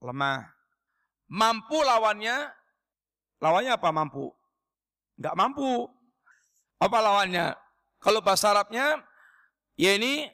[0.02, 0.46] lemah.
[1.28, 2.48] Mampu lawannya,
[3.42, 4.32] lawannya apa mampu?
[5.20, 5.90] Enggak mampu.
[6.78, 7.58] Apa lawannya?
[7.98, 9.02] Kalau bahasa Arabnya,
[9.74, 10.30] ya ini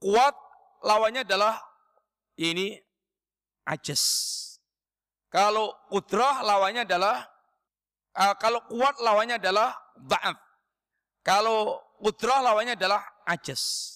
[0.00, 0.32] kuat
[0.80, 1.60] lawannya adalah
[2.34, 2.80] ya ini
[3.68, 4.02] ajes.
[5.30, 7.22] Kalau kudrah lawannya adalah
[8.18, 10.36] uh, kalau kuat lawannya adalah da'af.
[11.22, 12.98] Kalau kudrah lawannya adalah
[13.30, 13.94] ajes.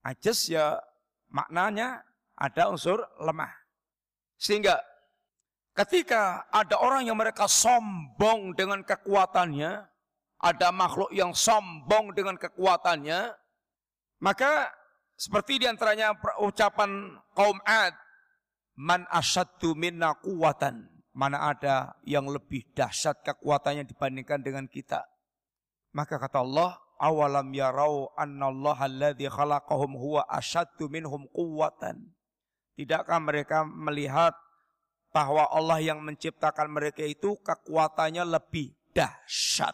[0.00, 0.80] Ajes ya
[1.28, 2.00] maknanya
[2.40, 3.52] ada unsur lemah.
[4.40, 4.80] Sehingga
[5.76, 9.84] ketika ada orang yang mereka sombong dengan kekuatannya,
[10.40, 13.32] ada makhluk yang sombong dengan kekuatannya,
[14.24, 14.72] maka
[15.16, 17.96] seperti di antaranya ucapan kaum Ad,
[18.76, 20.84] man asyaddu minna kuwatan,
[21.16, 25.02] mana ada yang lebih dahsyat kekuatannya dibandingkan dengan kita.
[25.96, 32.12] Maka kata Allah, awalam yarau annallaha alladhi khalaqahum huwa asyaddu minhum kuwatan.
[32.76, 34.36] Tidakkah mereka melihat
[35.08, 39.72] bahwa Allah yang menciptakan mereka itu kekuatannya lebih dahsyat.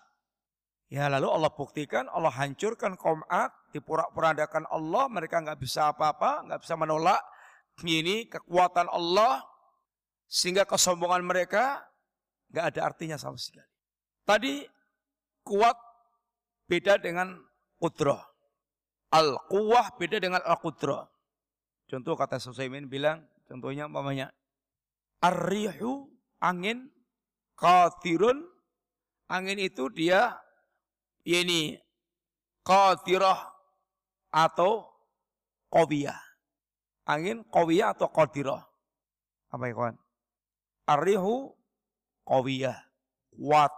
[0.87, 6.61] Ya lalu Allah buktikan, Allah hancurkan kaum Ad, dipurak-purandakan Allah, mereka nggak bisa apa-apa, nggak
[6.63, 7.19] bisa menolak
[7.81, 9.41] ini kekuatan Allah,
[10.29, 11.81] sehingga kesombongan mereka
[12.53, 13.69] nggak ada artinya sama sekali.
[14.29, 14.65] Tadi
[15.43, 15.75] kuat
[16.69, 17.37] beda dengan
[17.81, 18.21] kudroh.
[19.13, 21.05] Al-quwah beda dengan al-kudroh.
[21.91, 24.33] Contoh kata Susaimin bilang, contohnya umpamanya
[25.23, 26.09] Arrihu
[26.43, 26.91] angin
[27.55, 28.43] qatirun
[29.31, 30.35] angin itu dia
[31.23, 31.79] ini
[32.67, 33.53] qatirah
[34.35, 34.89] atau
[35.71, 36.32] qawiyah.
[37.09, 38.63] Angin qawiyah atau qadirah.
[39.51, 39.97] Apa ya kawan?
[40.87, 41.53] Arrihu
[42.25, 42.79] qawiyah.
[43.35, 43.73] Kuat.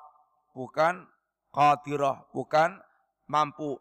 [0.52, 1.08] Bukan
[1.50, 2.28] qadirah.
[2.30, 2.78] Bukan
[3.26, 3.80] mampu.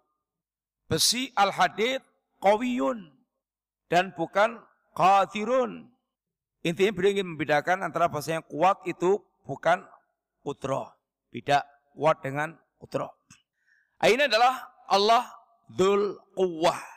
[0.88, 2.04] Besi al-hadid
[2.39, 3.12] qawiyun
[3.91, 4.62] dan bukan
[4.96, 5.89] qadirun.
[6.64, 9.84] Intinya beliau ingin membedakan antara bahasa yang kuat itu bukan
[10.44, 10.88] kudroh.
[11.28, 13.12] Beda kuat dengan kudroh.
[14.00, 15.28] Ini adalah Allah
[15.72, 16.93] Dhul Quwwah.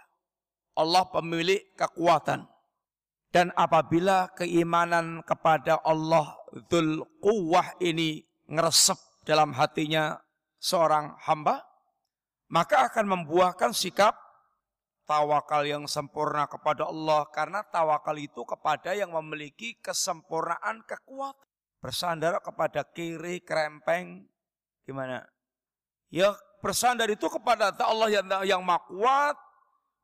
[0.76, 2.44] Allah pemilik kekuatan.
[3.32, 6.36] Dan apabila keimanan kepada Allah
[6.72, 8.96] Dhul Quwwah ini ngeresep
[9.26, 10.16] dalam hatinya
[10.56, 11.60] seorang hamba,
[12.48, 14.14] maka akan membuahkan sikap
[15.04, 21.44] tawakal yang sempurna kepada Allah karena tawakal itu kepada yang memiliki kesempurnaan kekuatan.
[21.76, 24.26] Bersandar kepada kiri krempeng
[24.82, 25.22] gimana?
[26.10, 29.36] Ya bersandar itu kepada Allah yang yang kuat,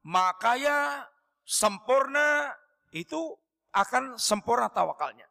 [0.03, 1.07] makaya
[1.47, 2.53] sempurna
[2.93, 3.35] itu
[3.73, 5.27] akan sempurna tawakalnya.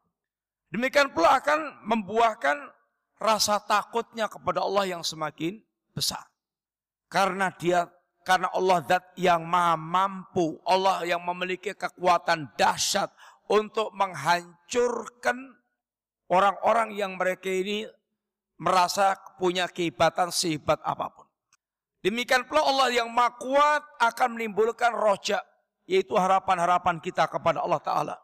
[0.72, 2.58] Demikian pula akan membuahkan
[3.22, 5.62] rasa takutnya kepada Allah yang semakin
[5.94, 6.26] besar.
[7.12, 7.86] Karena dia
[8.22, 10.58] karena Allah zat yang maha mampu.
[10.66, 13.12] Allah yang memiliki kekuatan dahsyat
[13.52, 15.38] untuk menghancurkan
[16.32, 17.84] orang-orang yang mereka ini
[18.62, 21.28] merasa punya kehebatan sehebat apa pun.
[22.02, 25.46] Demikian pula Allah yang maha akan menimbulkan rojak
[25.86, 28.16] yaitu harapan-harapan kita kepada Allah Ta'ala.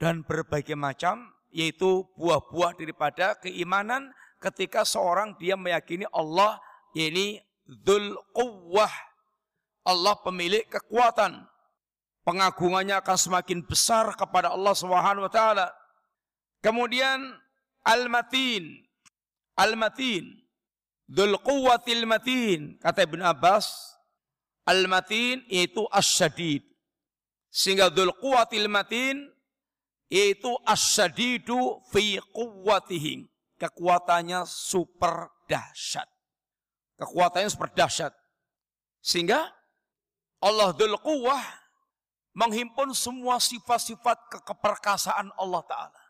[0.00, 4.08] Dan berbagai macam, yaitu buah-buah daripada keimanan
[4.40, 6.56] ketika seorang dia meyakini Allah,
[6.96, 7.38] ini
[7.68, 8.90] Dhul Quwwah.
[9.84, 11.44] Allah pemilik kekuatan.
[12.24, 15.68] Pengagungannya akan semakin besar kepada Allah Subhanahu wa taala.
[16.60, 17.20] Kemudian
[17.84, 18.84] Al-Matin.
[19.56, 20.36] Al-Matin.
[21.10, 22.78] Dhul Quwwatil Matin.
[22.78, 23.66] Kata Ibn Abbas,
[24.62, 26.62] Al-Matin itu asyadid.
[27.50, 29.26] Sehingga Dhul Quwwatil Matin
[30.06, 33.26] itu asyadidu fi quwwatihim.
[33.58, 36.06] Kekuatannya super dahsyat.
[37.02, 38.14] Kekuatannya super dahsyat.
[39.02, 39.50] Sehingga
[40.38, 41.42] Allah Dhul Quwwah
[42.38, 46.02] menghimpun semua sifat-sifat keperkasaan Allah Ta'ala.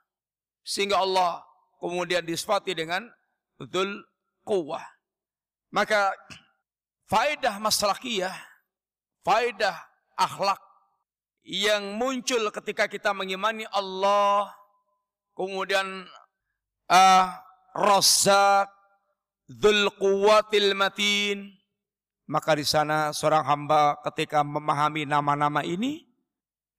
[0.60, 1.40] Sehingga Allah
[1.80, 3.08] kemudian disifati dengan
[3.56, 4.04] Dhul
[4.44, 4.82] Quwwah.
[5.70, 6.10] Maka
[7.06, 8.34] faedah masalahiyah,
[9.22, 9.76] faedah
[10.18, 10.58] akhlak
[11.46, 14.52] yang muncul ketika kita mengimani Allah,
[15.32, 16.04] kemudian
[16.90, 17.24] uh,
[17.74, 18.68] Razak,
[19.46, 19.88] Dhul
[20.74, 21.54] Matin.
[22.30, 26.06] Maka di sana seorang hamba ketika memahami nama-nama ini,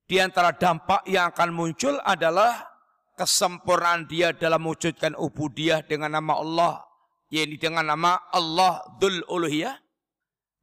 [0.07, 2.71] di antara dampak yang akan muncul adalah
[3.19, 6.73] kesempurnaan dia dalam mewujudkan ubudiyah dengan nama Allah,
[7.31, 9.79] yaitu dengan nama Allah Dhul Uluhiyah.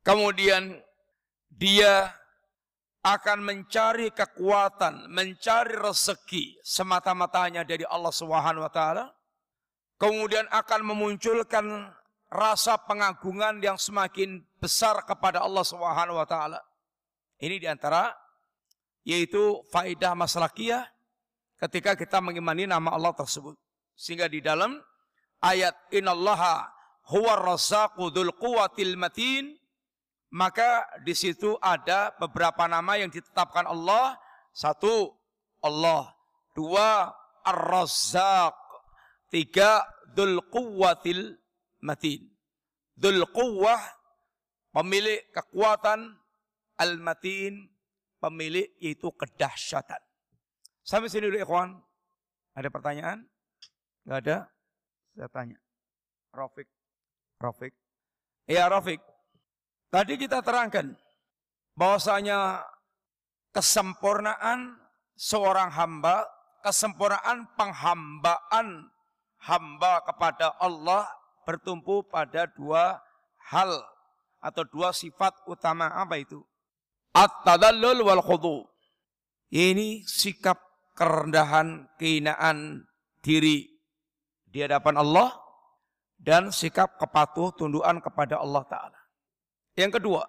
[0.05, 0.77] Kemudian
[1.49, 2.13] dia
[3.01, 9.05] akan mencari kekuatan, mencari rezeki semata-matanya dari Allah Subhanahu wa taala.
[9.99, 11.89] Kemudian akan memunculkan
[12.29, 16.61] rasa pengagungan yang semakin besar kepada Allah Subhanahu wa taala.
[17.41, 18.13] Ini di antara
[19.09, 20.85] yaitu faidah masalahiyah
[21.65, 23.57] ketika kita mengimani nama Allah tersebut.
[23.99, 24.79] Sehingga di dalam
[25.43, 26.69] ayat innallaha
[27.13, 29.59] huwa razzaqu dzul quwwatil matin
[30.29, 34.21] maka di situ ada beberapa nama yang ditetapkan Allah.
[34.53, 35.17] Satu,
[35.65, 36.13] Allah.
[36.53, 37.09] Dua,
[37.49, 38.57] Ar-Razzaq.
[39.33, 41.37] Tiga, Dhul Quwwatil
[41.85, 42.29] matin.
[42.97, 43.81] Dhul quwwah,
[44.73, 46.17] pemilik kekuatan.
[46.79, 47.67] Al-matin,
[48.23, 49.99] pemilik yaitu kedahsyatan.
[50.87, 51.75] Sampai sini dulu ikhwan.
[52.55, 53.27] Ada pertanyaan?
[54.07, 54.39] Gak ada?
[55.19, 55.59] Saya tanya.
[56.31, 56.71] Rafiq.
[57.43, 57.75] Rafiq.
[58.47, 59.03] Iya Rafiq.
[59.91, 60.95] Tadi kita terangkan
[61.75, 62.63] bahwasanya
[63.51, 64.79] kesempurnaan
[65.19, 66.23] seorang hamba,
[66.63, 68.87] kesempurnaan penghambaan
[69.43, 71.11] hamba kepada Allah
[71.43, 73.03] bertumpu pada dua
[73.51, 73.75] hal
[74.39, 76.47] atau dua sifat utama apa itu?
[77.11, 78.71] At-tadallul wal khudu.
[79.51, 80.63] Ini sikap
[80.95, 82.87] kerendahan, kehinaan
[83.19, 83.78] diri
[84.49, 85.37] di hadapan Allah
[86.19, 89.01] dan sikap kepatuh tunduan kepada Allah Ta'ala.
[89.79, 90.27] Yang kedua,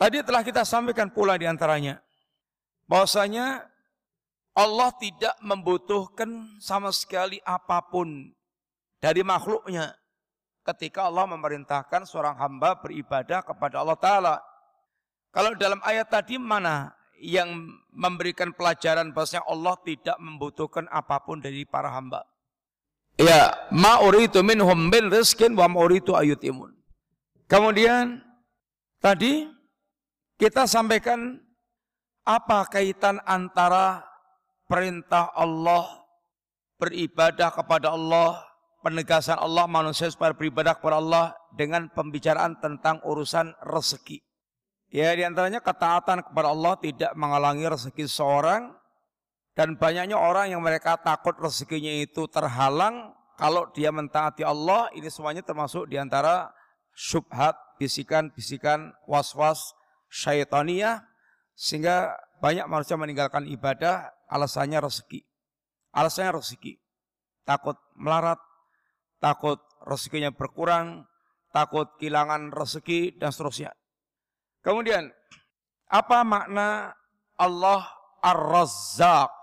[0.00, 2.00] tadi telah kita sampaikan pula di antaranya
[2.88, 3.68] bahwasanya
[4.56, 8.32] Allah tidak membutuhkan sama sekali apa pun
[8.96, 9.92] dari makhluknya
[10.64, 14.36] ketika Allah memerintahkan seorang hamba beribadah kepada Allah Ta'ala.
[15.30, 17.52] Kalau dalam ayat tadi mana yang
[17.92, 22.24] memberikan pelajaran bahwasanya Allah tidak membutuhkan apa pun dari para hamba?
[23.16, 26.76] Ya, ma uritu minhum min rizkin wa ma uritu ayutimun.
[27.48, 28.20] Kemudian
[29.00, 29.48] tadi
[30.36, 31.40] kita sampaikan
[32.28, 34.04] apa kaitan antara
[34.68, 36.04] perintah Allah
[36.76, 38.44] beribadah kepada Allah
[38.84, 44.20] penegasan Allah manusia supaya beribadah kepada Allah dengan pembicaraan tentang urusan rezeki.
[44.92, 48.76] Ya di antaranya ketaatan kepada Allah tidak menghalangi rezeki seorang
[49.56, 55.40] dan banyaknya orang yang mereka takut rezekinya itu terhalang kalau dia mentaati Allah ini semuanya
[55.40, 56.52] termasuk di antara
[56.92, 59.72] syubhat, bisikan-bisikan was-was
[60.12, 61.04] syaitaniyah
[61.56, 65.24] sehingga banyak manusia meninggalkan ibadah alasannya rezeki.
[65.92, 66.76] Alasannya rezeki.
[67.48, 68.40] Takut melarat,
[69.20, 71.08] takut rezekinya berkurang,
[71.52, 73.72] takut kehilangan rezeki dan seterusnya.
[74.60, 75.08] Kemudian
[75.88, 76.92] apa makna
[77.40, 77.86] Allah
[78.22, 79.34] Ar-Razzaq?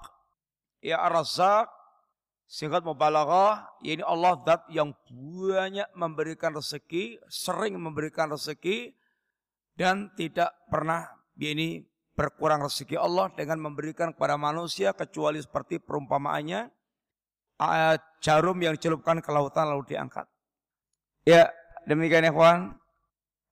[0.83, 1.71] Ya Ar-Razzaq
[2.53, 8.93] singkat mubalaghah, ini Allah zat yang banyak memberikan rezeki, sering memberikan rezeki
[9.73, 11.81] dan tidak pernah ini
[12.13, 16.69] berkurang rezeki Allah dengan memberikan kepada manusia kecuali seperti perumpamaannya
[18.21, 20.29] jarum yang dicelupkan ke lautan lalu diangkat.
[21.25, 21.49] Ya,
[21.89, 22.77] demikian ya kawan.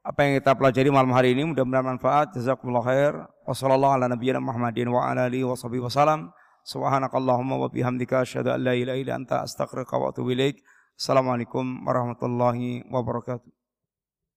[0.01, 2.33] Apa yang kita pelajari malam hari ini mudah-mudahan manfaat.
[2.33, 3.13] Jazakumullah khair.
[3.45, 6.33] Wassalamualaikum warahmatullahi wabarakatuh.
[6.65, 10.57] Subhanakallahumma wa bihamdika asyhadu an la ilaha illa anta astaghfiruka wa atubu ilaik.
[10.97, 13.60] Assalamualaikum warahmatullahi wabarakatuh.